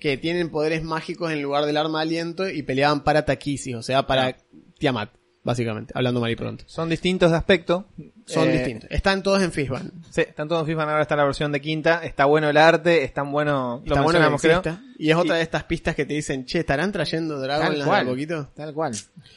[0.00, 3.82] que tienen poderes mágicos en lugar del arma de aliento y peleaban para Taquisis, o
[3.82, 4.36] sea, para
[4.78, 5.10] Tiamat,
[5.44, 6.64] básicamente, hablando mal y pronto.
[6.66, 7.86] Son distintos de aspecto.
[8.26, 8.90] Son Eh, distintos.
[8.90, 9.92] Están todos en Fishban.
[10.10, 12.04] Sí, están todos en FIFA, ahora está la versión de quinta.
[12.04, 13.80] Está bueno el arte, están bueno.
[13.84, 14.94] Lo Está bueno que mencionamos, creo.
[14.98, 17.78] Y es otra Y- de estas pistas que te dicen, che, ¿estarán trayendo Tal Dragon
[17.78, 18.06] de cual.
[18.06, 18.50] poquito?
[18.56, 18.92] Tal cual.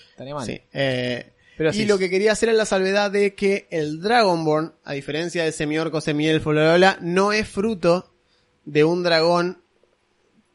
[0.09, 0.45] Estaría mal.
[0.45, 0.59] Sí.
[0.73, 4.93] Eh, Pero y lo que quería hacer es la salvedad de que el Dragonborn, a
[4.93, 8.13] diferencia del semiorco, semielfo, bla, bla, bla, no es fruto
[8.65, 9.61] de un dragón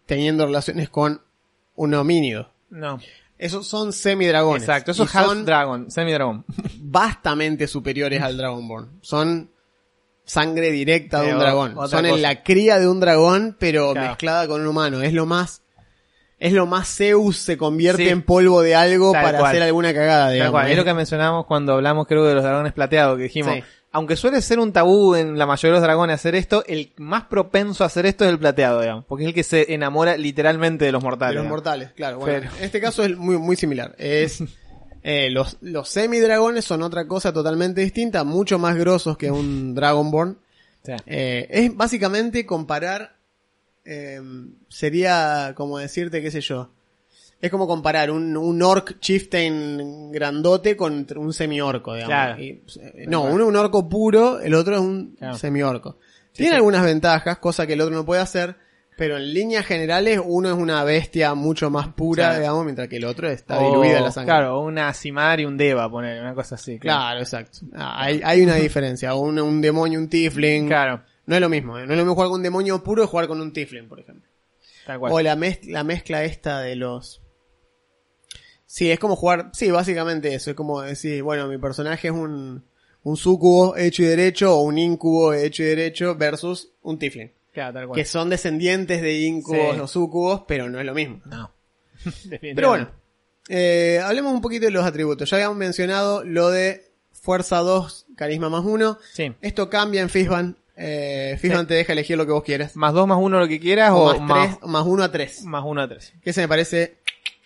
[0.06, 1.22] teniendo relaciones con
[1.74, 2.52] un homínido.
[2.70, 3.00] No.
[3.38, 4.62] Esos son semidragones.
[4.62, 6.44] Exacto, eso Y es Half son Dragon, Semi Dragon.
[6.78, 8.98] vastamente superiores al Dragonborn.
[9.02, 9.50] Son
[10.24, 11.88] sangre directa de Sí, un dragón.
[11.88, 14.08] Son en la cría de un dragón, pero Claro.
[14.10, 15.02] mezclada con un humano.
[15.02, 15.61] Es lo más,
[16.44, 18.08] es lo más Zeus se convierte Sí.
[18.10, 19.50] en polvo de algo Tal para cual.
[19.50, 20.64] hacer alguna cagada, digamos.
[20.64, 23.62] Es Es- lo que mencionamos cuando hablamos, creo, de los dragones plateados, que dijimos, Sí.
[23.92, 27.24] aunque suele ser un tabú en la mayoría de los dragones hacer esto, el más
[27.24, 30.84] propenso a hacer esto es el plateado, digamos, porque es el que se enamora literalmente
[30.86, 31.30] de los mortales.
[31.32, 31.58] de los digamos.
[31.64, 32.18] mortales, claro.
[32.18, 33.94] Bueno, Pero- En este caso es muy, muy similar.
[33.98, 34.42] Es,
[35.04, 40.38] eh, los, los semidragones son otra cosa totalmente distinta, mucho más grosos que un Dragonborn.
[40.82, 43.14] Sea, Eh, es básicamente comparar,
[43.84, 44.20] eh,
[44.68, 46.70] sería como decirte, qué sé yo,
[47.40, 52.08] es como comparar un, un orc chieftain grandote con un semi-orco, digamos.
[52.14, 52.40] Claro.
[52.42, 55.36] Y, eh, no, uno es un orco puro, el otro es un Claro.
[55.36, 55.98] semi-orco.
[56.32, 56.56] Tiene sí.
[56.56, 58.54] algunas ventajas, cosa que el otro no puede hacer,
[58.96, 62.38] pero en líneas generales uno es una bestia mucho más pura, Claro.
[62.40, 64.32] digamos, mientras que el otro está o- diluida en la sangre.
[64.32, 66.78] Claro, una Simar y un Deva, poner una cosa así.
[66.78, 67.58] Claro, exacto.
[67.74, 69.14] Ah, Hay, hay una diferencia.
[69.14, 70.68] Un, un demonio, un tiefling.
[70.68, 71.86] Claro, No es lo mismo, ¿eh?
[71.86, 74.00] no es lo mismo jugar con un demonio puro que jugar con un Tiflin, por
[74.00, 74.28] ejemplo.
[74.86, 75.12] tal cual.
[75.12, 77.20] O la, mez- la mezcla esta de los...
[78.66, 79.50] Sí, es como jugar...
[79.52, 80.50] Sí, básicamente eso.
[80.50, 82.64] Es como decir, bueno, mi personaje es un,
[83.02, 87.30] un sucubo hecho y derecho o un incubo hecho y derecho versus un Tiflin.
[87.52, 87.96] Claro, tal cual.
[88.00, 89.80] Que son descendientes de incubos Sí.
[89.80, 91.20] o sucubos, pero no es lo mismo.
[91.26, 91.52] No.
[92.40, 92.90] Pero bueno,
[93.48, 95.30] eh, hablemos un poquito de los atributos.
[95.30, 98.98] Ya habíamos mencionado lo de fuerza 2, carisma más 1.
[99.12, 99.32] Sí.
[99.40, 100.56] Esto cambia en Fishban.
[100.76, 101.48] Eh, Sí.
[101.66, 102.76] te deja elegir lo que vos quieras.
[102.76, 105.12] Más dos, más uno, lo que quieras, O, o, más, más, 3, más 1 a
[105.12, 105.44] 3.
[105.44, 106.12] más uno a tres.
[106.22, 106.94] Que se me parece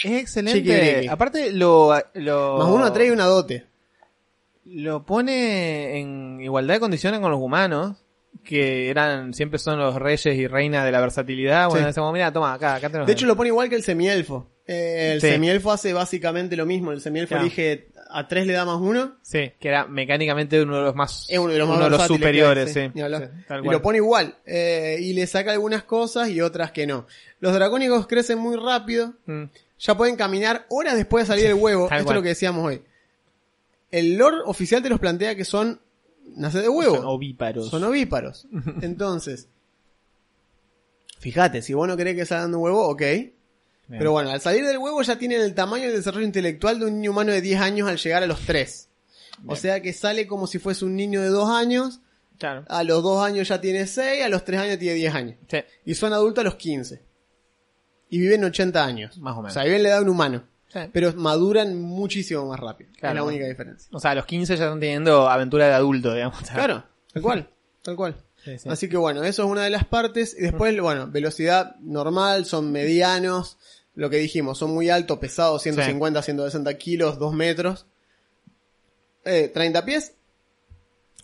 [0.02, 0.60] Es excelente.
[0.62, 1.08] Chiquiriqui.
[1.08, 3.64] Aparte, lo, lo, más 1 a 3 y una dote.
[4.64, 7.96] lo pone en igualdad de condiciones con los humanos,
[8.44, 11.68] que eran, siempre son los reyes y reinas de la versatilidad.
[11.68, 11.86] Bueno, Sí.
[11.88, 13.06] decimos, mira, toma, acá, acá tenemos.
[13.06, 14.50] De hecho, lo pone igual que el semielfo.
[14.66, 15.28] Eh, el Sí.
[15.28, 16.90] semielfo hace básicamente lo mismo.
[16.92, 17.44] El semielfo Claro.
[17.44, 19.16] elige a 3 le da más 1.
[19.22, 21.90] Sí, que era mecánicamente uno de los más, Es uno de los más uno de
[21.90, 22.90] los superiores, sí, sí.
[22.94, 23.00] Sí,
[23.64, 24.36] Y lo pone igual.
[24.46, 27.06] eh, y le saca algunas cosas y otras que no.
[27.40, 29.14] Los dracónicos crecen muy rápido.
[29.26, 29.44] Mm.
[29.78, 31.88] Ya pueden caminar horas después de salir del huevo.
[31.88, 32.16] Tal Esto cual.
[32.16, 32.82] es lo que decíamos hoy.
[33.90, 35.80] El lore oficial te los plantea que son
[36.34, 36.96] nacer de huevo.
[36.96, 37.68] Son ovíparos.
[37.68, 38.46] Son ovíparos.
[38.82, 39.48] Entonces,
[41.18, 43.02] fíjate, si vos no querés que salgan de un huevo, ok.
[43.88, 43.98] Bien.
[44.00, 46.86] Pero bueno, al salir del huevo ya tienen el tamaño y el desarrollo intelectual de
[46.86, 48.88] un niño humano de 10 años al llegar a los 3.
[49.46, 52.00] O sea que sale como si fuese un niño de 2 años,
[52.38, 52.64] Claro.
[52.68, 55.36] a los 2 años ya tiene 6, a los 3 años tiene 10 años.
[55.48, 57.02] Sí, Y son adultos a los 15.
[58.08, 59.18] Y viven 80 años.
[59.18, 59.52] más o O menos.
[59.54, 60.44] sea, viven la edad de un humano.
[60.68, 60.80] Sí.
[60.92, 62.90] Pero maduran muchísimo más rápido.
[62.98, 63.12] Claro.
[63.12, 63.88] es la única diferencia.
[63.92, 66.38] O sea, a los 15 ya están teniendo aventura de adulto, digamos.
[66.50, 67.50] Claro, tal cual,
[67.82, 68.16] tal cual.
[68.46, 68.68] Sí, sí.
[68.68, 70.36] Así que bueno, eso es una de las partes.
[70.38, 73.58] Y después, bueno, velocidad normal, son medianos.
[73.96, 77.86] Lo que dijimos, son muy altos, pesados, 150, 160 kilos, 2 metros.
[79.24, 80.14] Eh, 30 pies.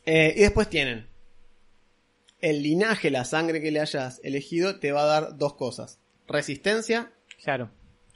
[0.04, 1.06] Eh, y después tienen
[2.40, 6.00] el linaje, la sangre que le hayas elegido, te va a dar dos cosas.
[6.26, 7.12] Resistencia
[7.44, 7.70] Claro.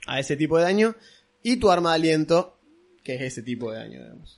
[0.05, 0.95] a ese tipo de daño
[1.43, 2.57] y tu arma de aliento,
[3.03, 4.37] que es ese tipo de daño, digamos.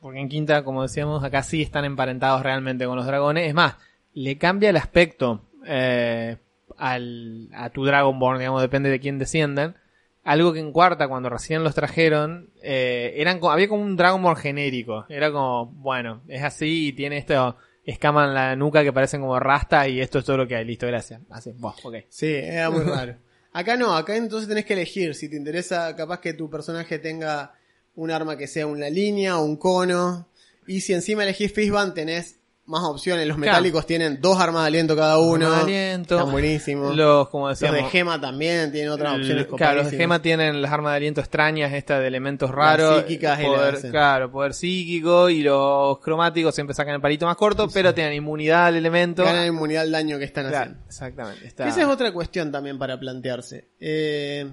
[0.00, 3.48] Porque en quinta, como decíamos, acá sí están emparentados realmente con los dragones.
[3.48, 3.76] Es más,
[4.14, 6.36] le cambia el aspecto eh,
[6.76, 9.76] al, a tu Dragonborn, digamos, depende de quién desciendan.
[10.22, 15.06] Algo que en cuarta, cuando recién los trajeron, eh, eran había como un Dragonborn genérico.
[15.08, 19.38] Era como, bueno, es así y tiene esto, escama en la nuca que parecen como
[19.40, 20.64] rastas y esto es todo lo que hay.
[20.64, 21.20] Listo, gracias.
[21.30, 21.96] Así, buah, ok.
[22.08, 23.16] Sí, era muy raro.
[23.52, 25.12] Acá no, acá entonces tenés que elegir.
[25.16, 27.54] Si te interesa, capaz que tu personaje tenga
[28.00, 30.26] un arma que sea una línea o un cono.
[30.66, 32.36] Y si encima elegís Fishban, tenés
[32.66, 33.26] más opciones.
[33.26, 33.50] Los Claro.
[33.52, 35.50] metálicos tienen dos armas de aliento cada uno.
[35.50, 36.16] De aliento.
[36.18, 36.94] Están buenísimos.
[36.96, 40.62] Los, como Los decíamos, de gema también tienen otras opciones Claro, los de gema tienen
[40.62, 43.00] las armas de aliento extrañas, esta de elementos raros.
[43.00, 47.36] psíquicas y poder, las- Claro, poder psíquico y los cromáticos siempre sacan el palito más
[47.36, 49.24] corto, pero tienen inmunidad al elemento.
[49.24, 50.84] Ganan inmunidad al daño que están Claro, haciendo.
[50.86, 51.46] exactamente.
[51.48, 51.68] Está...
[51.68, 53.68] Esa es otra cuestión también para plantearse.
[53.80, 54.46] Eh,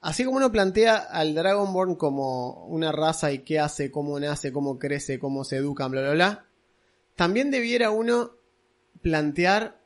[0.00, 4.78] así como uno plantea al Dragonborn como una raza y qué hace, cómo nace, cómo
[4.78, 6.46] crece, cómo se educan, bla, bla, bla,
[7.16, 8.32] también debiera uno
[9.02, 9.80] plantear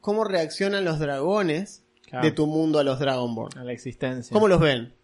[0.00, 2.26] cómo reaccionan los dragones Claro.
[2.26, 3.58] de tu mundo a los Dragonborn.
[3.58, 4.34] a la existencia.
[4.34, 4.94] ¿Cómo los ven?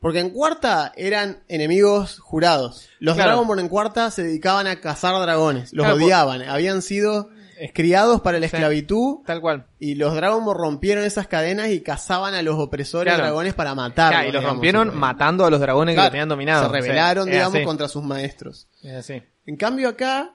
[0.00, 2.88] Porque en cuarta eran enemigos jurados.
[3.00, 3.30] Los Claro.
[3.32, 5.72] Dragonborn en cuarta se dedicaban a cazar dragones.
[5.74, 6.42] Los Claro, odiaban.
[6.42, 7.28] Habían sido
[7.72, 9.66] criados para la esclavitud Tal cual.
[9.78, 13.24] y los Dragonborn rompieron esas cadenas y cazaban a los opresores Claro.
[13.28, 14.12] dragones para matarlos.
[14.12, 16.66] Claro, y los digamos, rompieron matando a los dragones que lo tenían dominados.
[16.66, 18.68] Se rebelaron, digamos, contra sus maestros.
[18.82, 19.22] Es así.
[19.46, 20.34] En cambio acá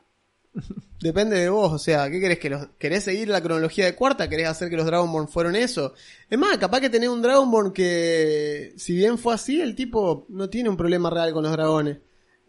[1.01, 4.27] depende de vos, o sea, ¿qué querés que los querés seguir la cronología de cuarta?
[4.27, 5.93] ¿Querés hacer que los Dragonborn fueron eso?
[6.29, 10.49] Es más, capaz que tenés un Dragonborn que si bien fue así, el tipo no
[10.49, 11.97] tiene un problema real con los dragones.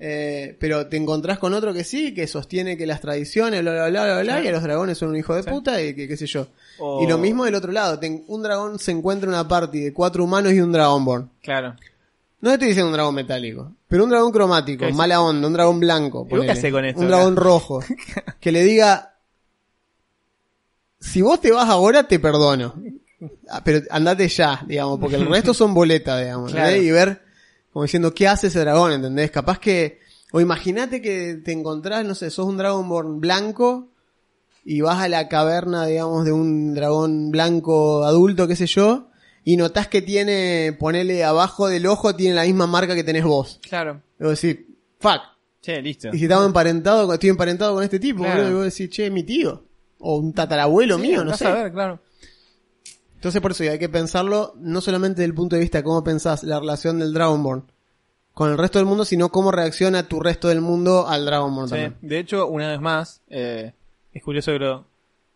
[0.03, 3.89] Eh, pero te encontrás con otro que sí, que sostiene que las tradiciones, bla, bla,
[3.91, 4.45] bla, bla, bla, Sí.
[4.47, 5.51] y a los dragones son un hijo de Sí.
[5.51, 6.47] puta y que qué sé yo.
[6.79, 9.93] O- Y lo mismo del otro lado, un dragón se encuentra en una party de
[9.93, 11.29] cuatro humanos y un Dragonborn.
[11.43, 11.77] Claro.
[12.41, 15.79] No estoy diciendo un dragón metálico, pero un dragón cromático, ¿Qué mala onda, un dragón
[15.79, 16.25] blanco.
[16.25, 16.53] qué ponele.
[16.53, 17.81] hace con esto Un dragón rojo.
[18.41, 19.15] que le diga,
[20.99, 22.75] si vos te vas ahora, te perdono.
[23.51, 26.53] Ah, Pero andate ya, digamos, porque el resto son boletas, digamos.
[26.53, 26.77] Claro.
[26.77, 27.21] Y ver,
[27.73, 28.93] como diciendo, ¿qué hace ese dragón?
[28.93, 29.31] ¿Entendés?
[29.31, 30.01] Capaz que,
[30.33, 33.89] o imagínate que te encontrás, no sé, sos un Dragonborn blanco
[34.65, 39.09] y vas a la caverna, digamos, de un dragón blanco adulto, qué sé yo,
[39.45, 43.59] y notás que tiene, ponele abajo del ojo, tiene la misma marca que tenés vos.
[43.69, 44.03] Claro.
[44.21, 44.65] Y vos decís,
[44.99, 45.21] fuck.
[45.63, 46.09] Che, listo.
[46.13, 48.43] Y si estaba emparentado, estoy emparentado con este tipo, Claro.
[48.45, 49.65] boludo, y vos decís, che, mi tío.
[49.99, 51.47] O un tatarabuelo Sí, mío, no sé.
[51.47, 52.01] a ver, claro.
[53.21, 56.03] Entonces por eso hay que pensarlo no solamente desde el punto de vista de cómo
[56.03, 57.65] pensás la relación del Dragonborn
[58.33, 61.73] con el resto del mundo, sino cómo reacciona tu resto del mundo al Dragonborn Sí.
[61.75, 61.97] también.
[62.01, 63.75] De hecho, una vez más, eh,
[64.15, 64.87] es curioso que lo,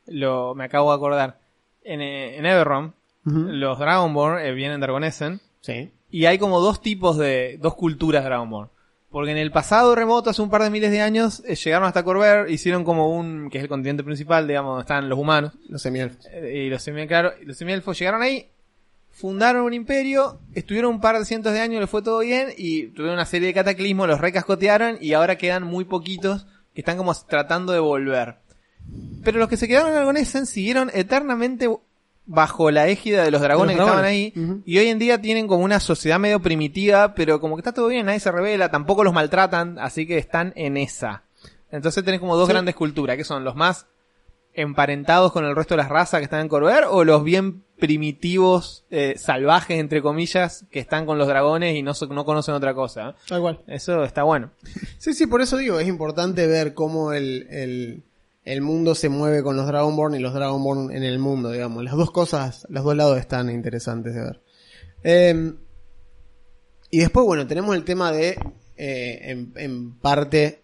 [0.06, 1.38] lo- me acabo de acordar.
[1.82, 2.94] En, eh, en Everron,
[3.24, 5.90] los Dragonborn eh, vienen de Argonesen Sí.
[6.10, 8.70] y hay como dos tipos de, dos culturas Dragonborn.
[9.14, 12.02] Porque en el pasado remoto, hace un par de miles de años, eh, llegaron hasta
[12.02, 15.52] Corver, hicieron como un, que es el continente principal, digamos, donde están los humanos.
[15.68, 16.26] Los semielfos.
[16.32, 18.48] Eh, y los semi claro, los semielfos llegaron ahí,
[19.12, 22.88] fundaron un imperio, estuvieron un par de cientos de años, les fue todo bien, y
[22.88, 27.14] tuvieron una serie de cataclismos, los recascotearon, y ahora quedan muy poquitos que están como
[27.14, 28.38] tratando de volver.
[29.22, 31.68] Pero los que se quedaron en Argonesen siguieron eternamente
[32.26, 34.32] bajo la égida de los dragones De los que estaban ahí,
[34.64, 37.88] y hoy en día tienen como una sociedad medio primitiva, pero como que está todo
[37.88, 41.22] bien, nadie se revela, tampoco los maltratan, así que están en esa.
[41.70, 42.52] Entonces tenés como dos Sí.
[42.52, 43.86] grandes culturas, que son los más
[44.56, 48.84] emparentados con el resto de las razas que están en Corver o los bien primitivos,
[48.90, 52.72] eh, salvajes, entre comillas, que están con los dragones y no, so- no conocen otra
[52.72, 53.10] cosa.
[53.10, 53.14] ¿eh?
[53.28, 53.60] Tal cual.
[53.66, 54.50] Eso está bueno.
[54.98, 58.02] Sí, sí, por eso digo, es importante ver cómo el, el,
[58.44, 61.82] el mundo se mueve con los Dragonborn y los Dragonborn en el mundo, digamos.
[61.84, 64.40] Las dos cosas, los dos lados están interesantes de ver.
[65.02, 65.52] Eh,
[66.90, 68.38] y después, bueno, tenemos el tema de,
[68.76, 70.62] eh, en, en parte,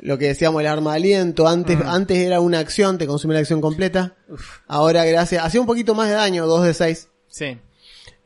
[0.00, 1.46] lo que decíamos, el arma de aliento.
[1.48, 1.82] Antes, Mm.
[1.88, 4.14] antes era una acción, te consume la acción completa.
[4.66, 7.08] Ahora, gracias, hacía un poquito más de daño, 2 de 6.
[7.28, 7.58] Sí.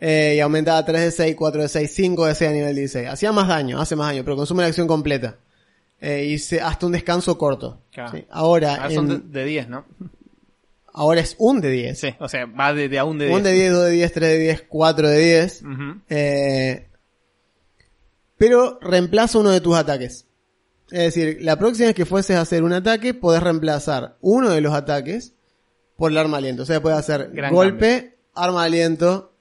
[0.01, 3.09] Eh, y aumentaba 3 de 6, 4 de 6, 5 de 6 a nivel 16.
[3.09, 5.37] Hacía más daño, hace más daño, pero consume la acción completa.
[6.01, 7.83] Eh, y se- hasta un descanso corto.
[7.93, 8.13] Claro.
[8.17, 8.25] Sí.
[8.31, 9.85] Ahora, Ahora son en- de, de 10, ¿no?
[10.93, 11.99] ahora es un de 10.
[11.99, 13.37] Sí, o sea, va de, de a un de 10.
[13.37, 15.63] Un de 10, 2 de 10, 3 de 10, 4 de 10.
[15.63, 16.01] Ujú.
[16.09, 16.89] Eh,
[18.37, 20.27] pero reemplaza uno de tus ataques.
[20.91, 24.61] Es decir, la próxima vez que fueses a hacer un ataque, podés reemplazar uno de
[24.61, 25.35] los ataques
[25.97, 26.63] por el arma aliento.
[26.63, 29.35] O sea, puedes hacer Gran golpe, arma de aliento,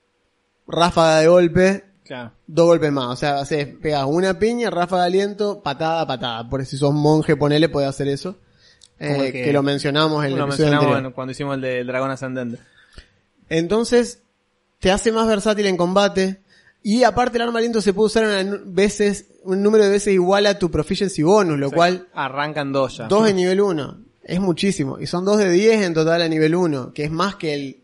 [0.67, 2.31] ráfaga de golpe, Claro.
[2.47, 3.07] dos golpes más.
[3.07, 6.49] O sea, haces, pegas una piña, ráfaga de aliento, patada, patada.
[6.49, 8.37] Por si sos monje, ponele, podés hacer eso.
[8.99, 12.09] Eh, que, que- lo mencionamos en el Lo mencionamos en- cuando hicimos el del dragón
[12.11, 12.57] ascendente.
[13.49, 14.21] Entonces,
[14.79, 16.41] te hace más versátil en combate.
[16.83, 20.13] Y aparte el arma de aliento se puede usar una veces, un número de veces
[20.13, 23.07] igual a tu proficiency bonus, lo cual, Arrancan dos ya.
[23.07, 23.97] 2 de nivel 1.
[24.23, 24.99] Es muchísimo.
[24.99, 27.77] Y son 2 de 10 en total a nivel 1, que es más que el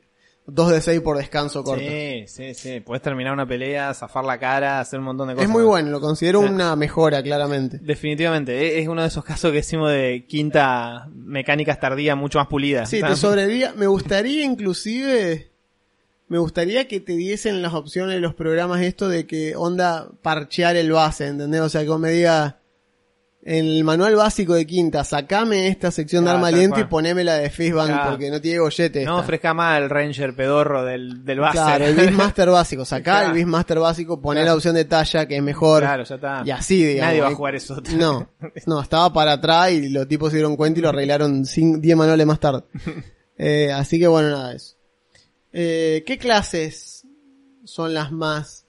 [0.45, 1.83] 2 de 6 por descanso corto.
[1.87, 2.79] Sí, sí, sí.
[2.81, 5.47] Puedes terminar una pelea, zafar la cara, hacer un montón de cosas.
[5.49, 6.47] es muy bueno, lo considero Sí.
[6.49, 7.79] una mejora, claramente.
[7.81, 12.47] Definitivamente, e- es uno de esos casos que decimos de quinta mecánicas tardía mucho más
[12.47, 12.85] pulida.
[12.85, 13.73] Sí, te sobreviría.
[13.77, 15.49] Me gustaría inclusive,
[16.27, 20.75] me gustaría que te diesen las opciones de los programas esto de que onda parchear
[20.75, 21.61] el base, ¿entendés?
[21.61, 22.55] O sea, que vos me digas,
[23.45, 27.49] el manual básico de quinta, sacame esta sección de arma aliento y poneme la de
[27.49, 28.11] Fistbang Claro.
[28.11, 29.03] porque no tiene gollete.
[29.03, 31.57] No ofrezca más el Ranger pedorro del, del base.
[31.57, 33.27] Claro, el Beastmaster básico, sacá Claro.
[33.27, 35.81] el Beastmaster básico, poné la opción de talla que es mejor.
[35.81, 36.43] Claro, ya está.
[36.45, 37.07] Y así, digamos.
[37.09, 37.35] Nadie va a ¿eh?
[37.35, 37.81] jugar eso.
[37.97, 38.29] No,
[38.65, 42.25] no, estaba para atrás y los tipos se dieron cuenta y lo arreglaron 10 manuales
[42.27, 42.63] más tarde.
[43.35, 44.75] Eh, así que bueno, nada eso.
[45.51, 47.03] Eh, ¿Qué clases
[47.65, 48.67] son las más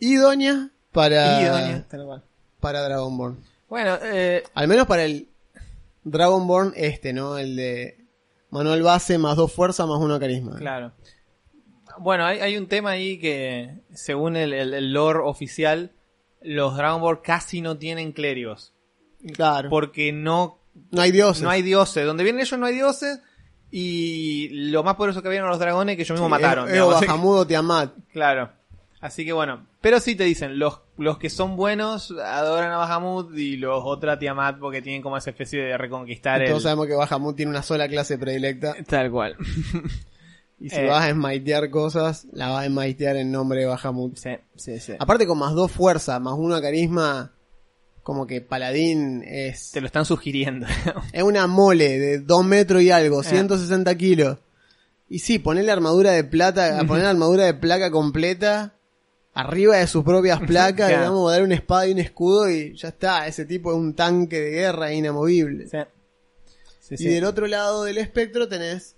[0.00, 2.24] idóneas para, Idónea, tal cual.
[2.60, 3.36] para Dragonborn?
[3.68, 5.28] Bueno, eh, Al menos para el
[6.04, 7.36] Dragonborn este, ¿no?
[7.38, 8.04] El de
[8.50, 10.56] manual base más dos fuerza más uno carisma.
[10.56, 10.92] claro.
[12.00, 15.90] Bueno, hay, hay un tema ahí que, según el, el- el lore oficial,
[16.40, 18.72] los Dragon Ball casi no tienen clérigos.
[19.34, 19.68] Claro.
[19.68, 20.60] Porque no,
[20.92, 21.42] no hay dioses.
[21.42, 22.06] no hay dioses.
[22.06, 23.20] Donde vienen ellos no hay dioses.
[23.72, 26.68] Y lo más poderoso que eran los dragones que ellos mismos mataron.
[26.68, 27.00] Eo digamos.
[27.06, 27.92] Bahamut o Tiamat.
[28.12, 28.52] Claro.
[29.00, 29.66] Así que bueno.
[29.80, 34.14] Pero sí te dicen, los, los que son buenos adoran a Bahamut y los otros
[34.14, 36.62] a Tiamat porque tienen como esa especie de reconquistar Todos el...
[36.62, 38.74] sabemos que Bahamut tiene una sola clase predilecta.
[38.86, 39.36] Tal cual.
[40.60, 40.86] Y si Eh.
[40.88, 44.16] vas a smitear cosas, la vas a smitear en nombre de Bahamut.
[44.16, 44.92] sí, sí, sí.
[44.98, 47.30] Aparte con más dos fuerza, más uno carisma,
[48.02, 50.66] como que Paladín es, Te lo están sugiriendo.
[51.12, 52.92] es una mole de dos metros y Eh.
[52.92, 54.38] algo, 160 kilos.
[55.08, 58.74] Y sí, ponerle armadura de plata, poner armadura de placa completa,
[59.40, 61.02] arriba de sus propias placas, Claro.
[61.04, 63.76] le vamos a dar una espada y un escudo y ya está, ese tipo es
[63.78, 65.68] un tanque de guerra inamovible.
[65.68, 65.78] sí.
[66.80, 67.08] Sí, Y sí.
[67.08, 68.96] del otro lado del espectro tenés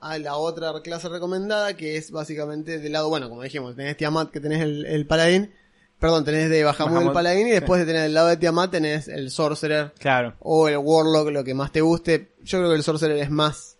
[0.00, 4.30] a la otra clase recomendada, que es básicamente del lado, bueno, como dijimos, tenés Tiamat
[4.30, 5.50] que tenés el, el paladín,
[5.98, 9.08] perdón, tenés de Bahamut el paladín y después de tener del lado de Tiamat tenés
[9.08, 10.36] el sorcerer Claro.
[10.40, 12.32] o el warlock, lo que más te guste.
[12.42, 13.75] Yo creo que el sorcerer es más.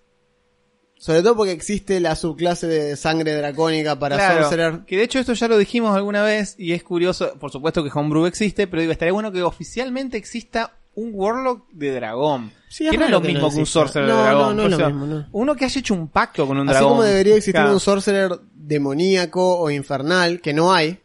[0.99, 4.81] Sobre todo porque existe la subclase de sangre dracónica para Claro, sorcerer.
[4.87, 7.91] que de hecho esto ya lo dijimos alguna vez y es curioso, por supuesto que
[7.93, 12.51] Homebrew existe, pero digo, estaría bueno que oficialmente exista un Warlock de dragón.
[12.71, 13.67] Sí, es que no es lo que mismo no que un.
[13.67, 14.57] Sorcerer No, de dragón.
[14.57, 15.27] no, O sea, mismo.
[15.33, 16.93] Uno que haya hecho un pacto con un Así dragón.
[16.93, 17.75] como debería existir Claro.
[17.75, 20.99] un sorcerer demoníaco o infernal, que no hay.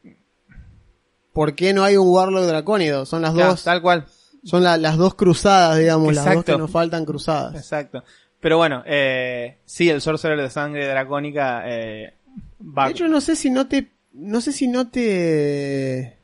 [1.33, 3.05] ¿Por qué no hay un warlock dracónido?
[3.05, 3.63] Son las Claro, dos.
[3.63, 4.05] Tal cual.
[4.43, 7.55] Son la- las dos cruzadas, digamos, las dos que nos faltan cruzadas.
[7.55, 8.03] Exacto.
[8.41, 12.15] Pero bueno, eh, sí, el Sorcerer de sangre dracónica eh,
[12.59, 12.85] va...
[12.85, 16.17] De hecho, no sé si no te, no sé si no te,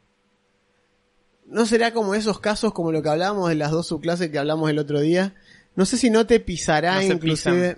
[1.48, 4.70] no será como esos casos como lo que hablábamos de las dos subclases que hablamos
[4.70, 5.36] el otro día.
[5.76, 7.78] No sé si no te pisará No inclusive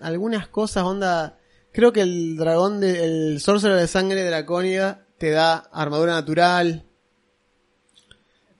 [0.00, 1.38] algunas cosas, onda,
[1.72, 6.84] creo que el dragón de, el sorcerer de sangre dracónica te da armadura natural,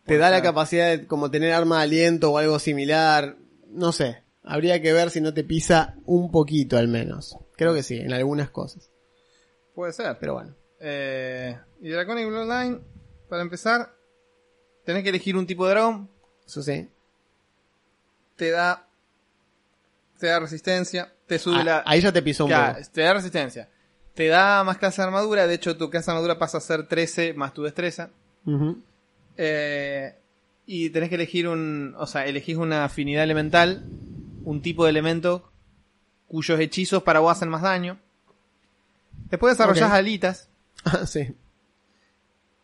[0.07, 3.37] te da la capacidad de como tener arma de aliento o algo similar,
[3.69, 4.24] no sé.
[4.45, 7.37] Habría que ver si no te pisa un poquito al menos.
[7.57, 8.91] Creo que sí, en algunas cosas.
[9.75, 10.17] Puede ser.
[10.21, 10.55] Pero bueno.
[10.81, 12.81] Eh, y Draconic Bloodline,
[13.29, 13.95] para empezar,
[14.85, 16.11] tenés que elegir un tipo de dragón.
[16.47, 16.89] Eso sí.
[18.37, 18.87] Te da...
[20.19, 21.11] Te da resistencia.
[21.27, 21.83] Te sube Ah, la...
[21.87, 22.79] Ahí ya te pisó un poco.
[22.93, 23.69] te da resistencia.
[24.15, 25.47] Te da más clase de armadura.
[25.47, 28.11] De hecho, tu clase de armadura pasa a ser 13 más tu destreza.
[29.37, 30.15] Eh,
[30.67, 31.95] y tenés que elegir un.
[31.99, 33.85] O sea, elegís una afinidad elemental.
[34.45, 35.51] Un tipo de elemento
[36.29, 37.99] cuyos hechizos para vos hacen más daño.
[39.31, 39.97] Después desarrollás Ok.
[39.97, 40.49] alitas
[40.85, 41.35] Ah, sí.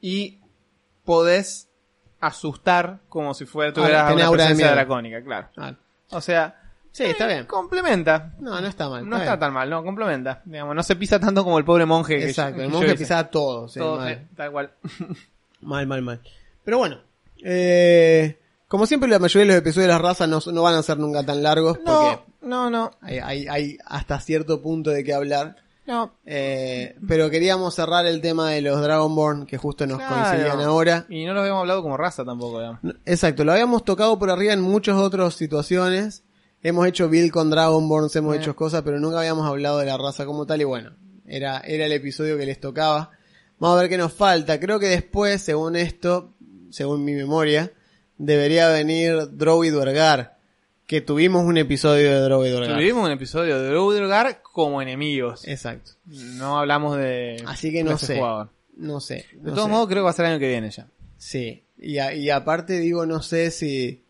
[0.01, 0.39] y
[1.05, 1.69] podés
[2.21, 4.75] asustar como si fuera Ah, tuvieras una aura de presencia miedo.
[4.77, 5.49] dracónica, claro.
[5.57, 5.75] Ah,
[6.11, 6.57] O sea,
[6.93, 7.47] Sí, está bien.
[7.47, 8.35] complementa.
[8.41, 9.09] No, no está mal.
[9.09, 10.43] No está tan mal, no, complementa.
[10.45, 12.97] Digamos, no se pisa tanto como el pobre monje que Exacto, que el yo monje
[12.97, 13.69] pisaba todo.
[13.69, 14.13] sí, Todo, mal.
[14.13, 14.73] eh, tal cual.
[15.61, 16.21] mal, mal, mal.
[16.65, 16.99] Pero bueno.
[17.43, 18.40] Eh,
[18.71, 20.97] como siempre, la mayoría de los episodios de las razas no, no van a ser
[20.99, 21.79] nunca tan largos.
[21.85, 25.57] No, Porque no, no, hay, hay, hay hasta cierto punto de qué hablar.
[25.87, 26.15] no.
[26.25, 30.15] Eh, pero queríamos cerrar el tema de los Dragonborn, que justo nos Claro.
[30.15, 31.05] coincidían ahora.
[31.09, 32.79] Y no los habíamos hablado como raza tampoco, digamos.
[32.83, 36.23] No, Exacto, lo habíamos tocado por arriba en muchas otras situaciones.
[36.63, 38.39] Hemos hecho build con Dragonborns, hemos Eh.
[38.39, 40.61] hecho cosas, pero nunca habíamos hablado de la raza como tal.
[40.61, 40.93] Y bueno,
[41.27, 43.11] era, era el episodio que les tocaba.
[43.59, 44.61] Vamos a ver qué nos falta.
[44.61, 46.35] Creo que después, según esto,
[46.71, 47.73] según mi memoria,
[48.25, 50.39] debería venir Drow y Duergar.
[50.87, 52.77] Que tuvimos un episodio de Drow y Duergar.
[52.77, 55.47] Tuvimos un episodio de Droudgar como enemigos.
[55.47, 55.93] Exacto.
[56.05, 57.43] No hablamos de.
[57.47, 58.17] Así que no sé.
[58.17, 58.51] jugador.
[58.77, 59.27] No sé.
[59.35, 60.89] De todos modos, creo que va a ser el año que viene ya.
[61.17, 61.63] Sí.
[61.79, 64.03] Y, a- y aparte digo, no sé si...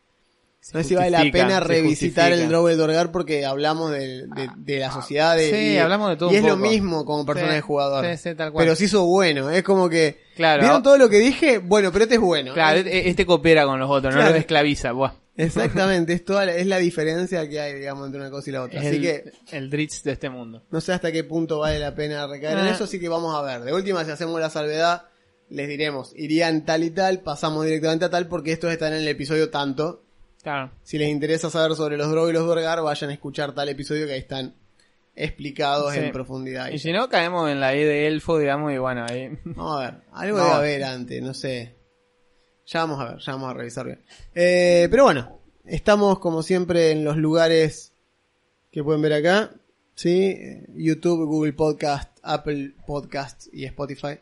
[0.75, 2.49] No sé si vale la pena revisitar el.
[2.49, 6.17] Drow de Dorgar porque hablamos de, de- de la sociedad de, Sí, y, hablamos de
[6.17, 8.05] todo y un es lo mismo como persona Sí, de jugador.
[8.07, 8.65] sí, sí, tal cual.
[8.67, 10.63] Pero se hizo bueno, es como que Claro.
[10.63, 11.59] ¿Vieron todo lo que dije?
[11.59, 12.53] Bueno, pero este es bueno.
[12.55, 12.83] Claro, ¿eh?
[12.85, 14.93] este, este coopera con los otros, no los esclaviza.
[14.93, 15.13] Buah.
[15.37, 18.63] Exactamente, es toda la, es la diferencia que hay, digamos, entre una cosa y la
[18.63, 18.81] otra.
[18.81, 20.63] Es Así el, que el Dritz de este mundo.
[20.71, 22.71] no sé hasta qué punto vale la pena recaer en Ah.
[22.71, 23.63] eso, así que vamos a ver.
[23.63, 25.05] De última, si hacemos la salvedad
[25.49, 29.09] les diremos, irían tal y tal, pasamos directamente a tal porque estos están en el
[29.09, 30.03] episodio tanto.
[30.43, 30.73] Claro.
[30.83, 34.07] Si les interesa saber sobre los Drow y los Dorgar, vayan a escuchar tal episodio
[34.07, 34.55] que ahí están
[35.15, 35.99] explicados Sí.
[36.01, 36.71] en profundidad.
[36.71, 39.29] Y si no, caemos en la E de elfo, digamos, y bueno, ahí.
[39.45, 40.45] Vamos a ver, algo No.
[40.45, 41.77] debe haber antes, no sé.
[42.67, 44.03] Ya vamos a ver, ya vamos a revisar bien.
[44.35, 47.93] Eh, pero bueno, estamos como siempre en los lugares
[48.71, 49.51] que pueden ver acá.
[49.95, 50.39] ¿sí?
[50.75, 54.19] YouTube, Google Podcast, Apple Podcast y Spotify.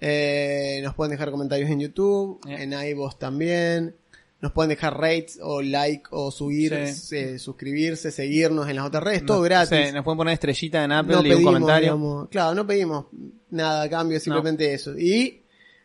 [0.00, 2.62] Eh, nos pueden dejar comentarios en YouTube, Yeah.
[2.62, 3.96] en iVoox también.
[4.44, 7.16] Nos pueden dejar rates o like o subir, Sí.
[7.16, 9.86] eh, suscribirse, seguirnos en las otras redes, todo Nos- gratis.
[9.88, 11.82] sí, nos pueden poner estrellita en Apple no y un pedimos, comentario.
[11.86, 13.06] digamos, claro, no pedimos
[13.50, 14.98] nada a cambio, simplemente eso.
[14.98, 15.40] Y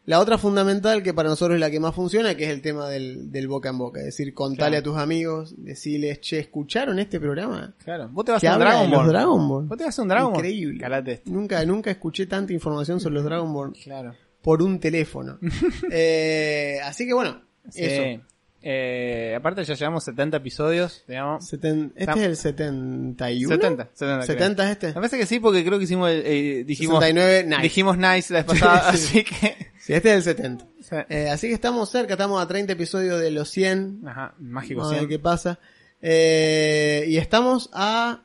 [0.05, 2.89] la otra fundamental que para nosotros es la que más funciona, que es el tema
[2.89, 3.99] del, del boca en boca.
[4.01, 4.79] Es decir, contale Claro.
[4.79, 7.75] a tus amigos, decirles, che, ¿escucharon este programa?
[7.83, 8.09] Claro.
[8.11, 9.67] Vos te vas a un Dragon Ball.
[9.67, 10.45] Vos te vas a un Dragon Ball.
[10.45, 10.79] Increíble.
[10.81, 11.21] Calate.
[11.25, 14.15] Nunca, nunca escuché tanta información sobre los Dragon Ball Claro.
[14.41, 15.37] por un teléfono.
[15.91, 17.83] Eh, así que bueno, Sí.
[17.83, 18.23] eso.
[18.61, 21.45] Eh, aparte ya llevamos 70 episodios, digamos.
[21.49, 23.55] Seten- este Tam- es el 71.
[23.55, 24.25] 70, 70, creo.
[24.25, 24.87] 70 es este.
[24.87, 27.61] Me parece que sí, porque creo que hicimos, el- eh, dijimos, 69, nice.
[27.61, 29.19] dijimos nice la vez pasada, Sí.
[29.19, 29.67] así que...
[29.79, 30.65] Sí, este es el 70.
[30.81, 30.95] Sí.
[31.09, 34.01] Eh, así que estamos cerca, estamos a 30 episodios de los 100.
[34.05, 35.09] Ajá, mágico ver 100.
[35.09, 35.57] qué pasa.
[36.01, 38.21] Eh, y estamos a.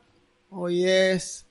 [0.51, 1.47] Hoy es.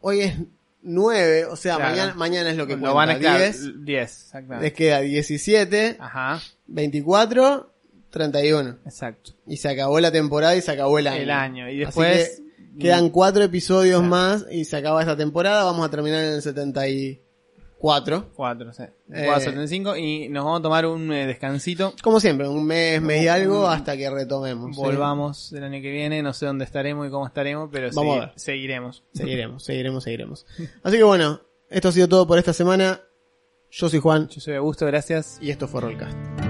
[0.00, 0.34] Hoy es
[0.82, 1.90] 9, o sea, Claro.
[1.90, 3.84] mañana, mañana es lo que Lo van a cuenta, estar 10.
[3.84, 4.72] 10, Les exactamente.
[4.72, 7.72] queda 17, Ajá, 24,
[8.10, 8.78] 31.
[8.84, 9.32] exacto.
[9.46, 11.20] Y se acabó la temporada y se acabó el año.
[11.22, 11.68] El año.
[11.70, 12.42] Y Así después...
[12.76, 14.08] que quedan 4 episodios Claro.
[14.10, 15.64] más y se acaba esta temporada.
[15.64, 18.30] Vamos a terminar en el 74.
[18.34, 18.82] 4, sí.
[18.82, 19.24] Eh.
[19.26, 21.94] 475 y nos vamos a tomar un eh, descansito.
[22.02, 24.74] Como siempre, un mes, mes y algo hasta que retomemos.
[24.76, 24.82] ¿sí?
[24.82, 28.22] Volvamos el año que viene, no sé dónde estaremos y cómo estaremos, pero Vamos segui-
[28.22, 28.32] a ver.
[28.36, 29.04] seguiremos.
[29.12, 30.46] Seguiremos, seguiremos, seguiremos.
[30.82, 31.40] Así que bueno,
[31.70, 33.00] esto ha sido todo por esta semana.
[33.70, 35.38] Yo soy Juan Yo soy Augusto, gracias.
[35.42, 36.47] y esto fue Rollcast.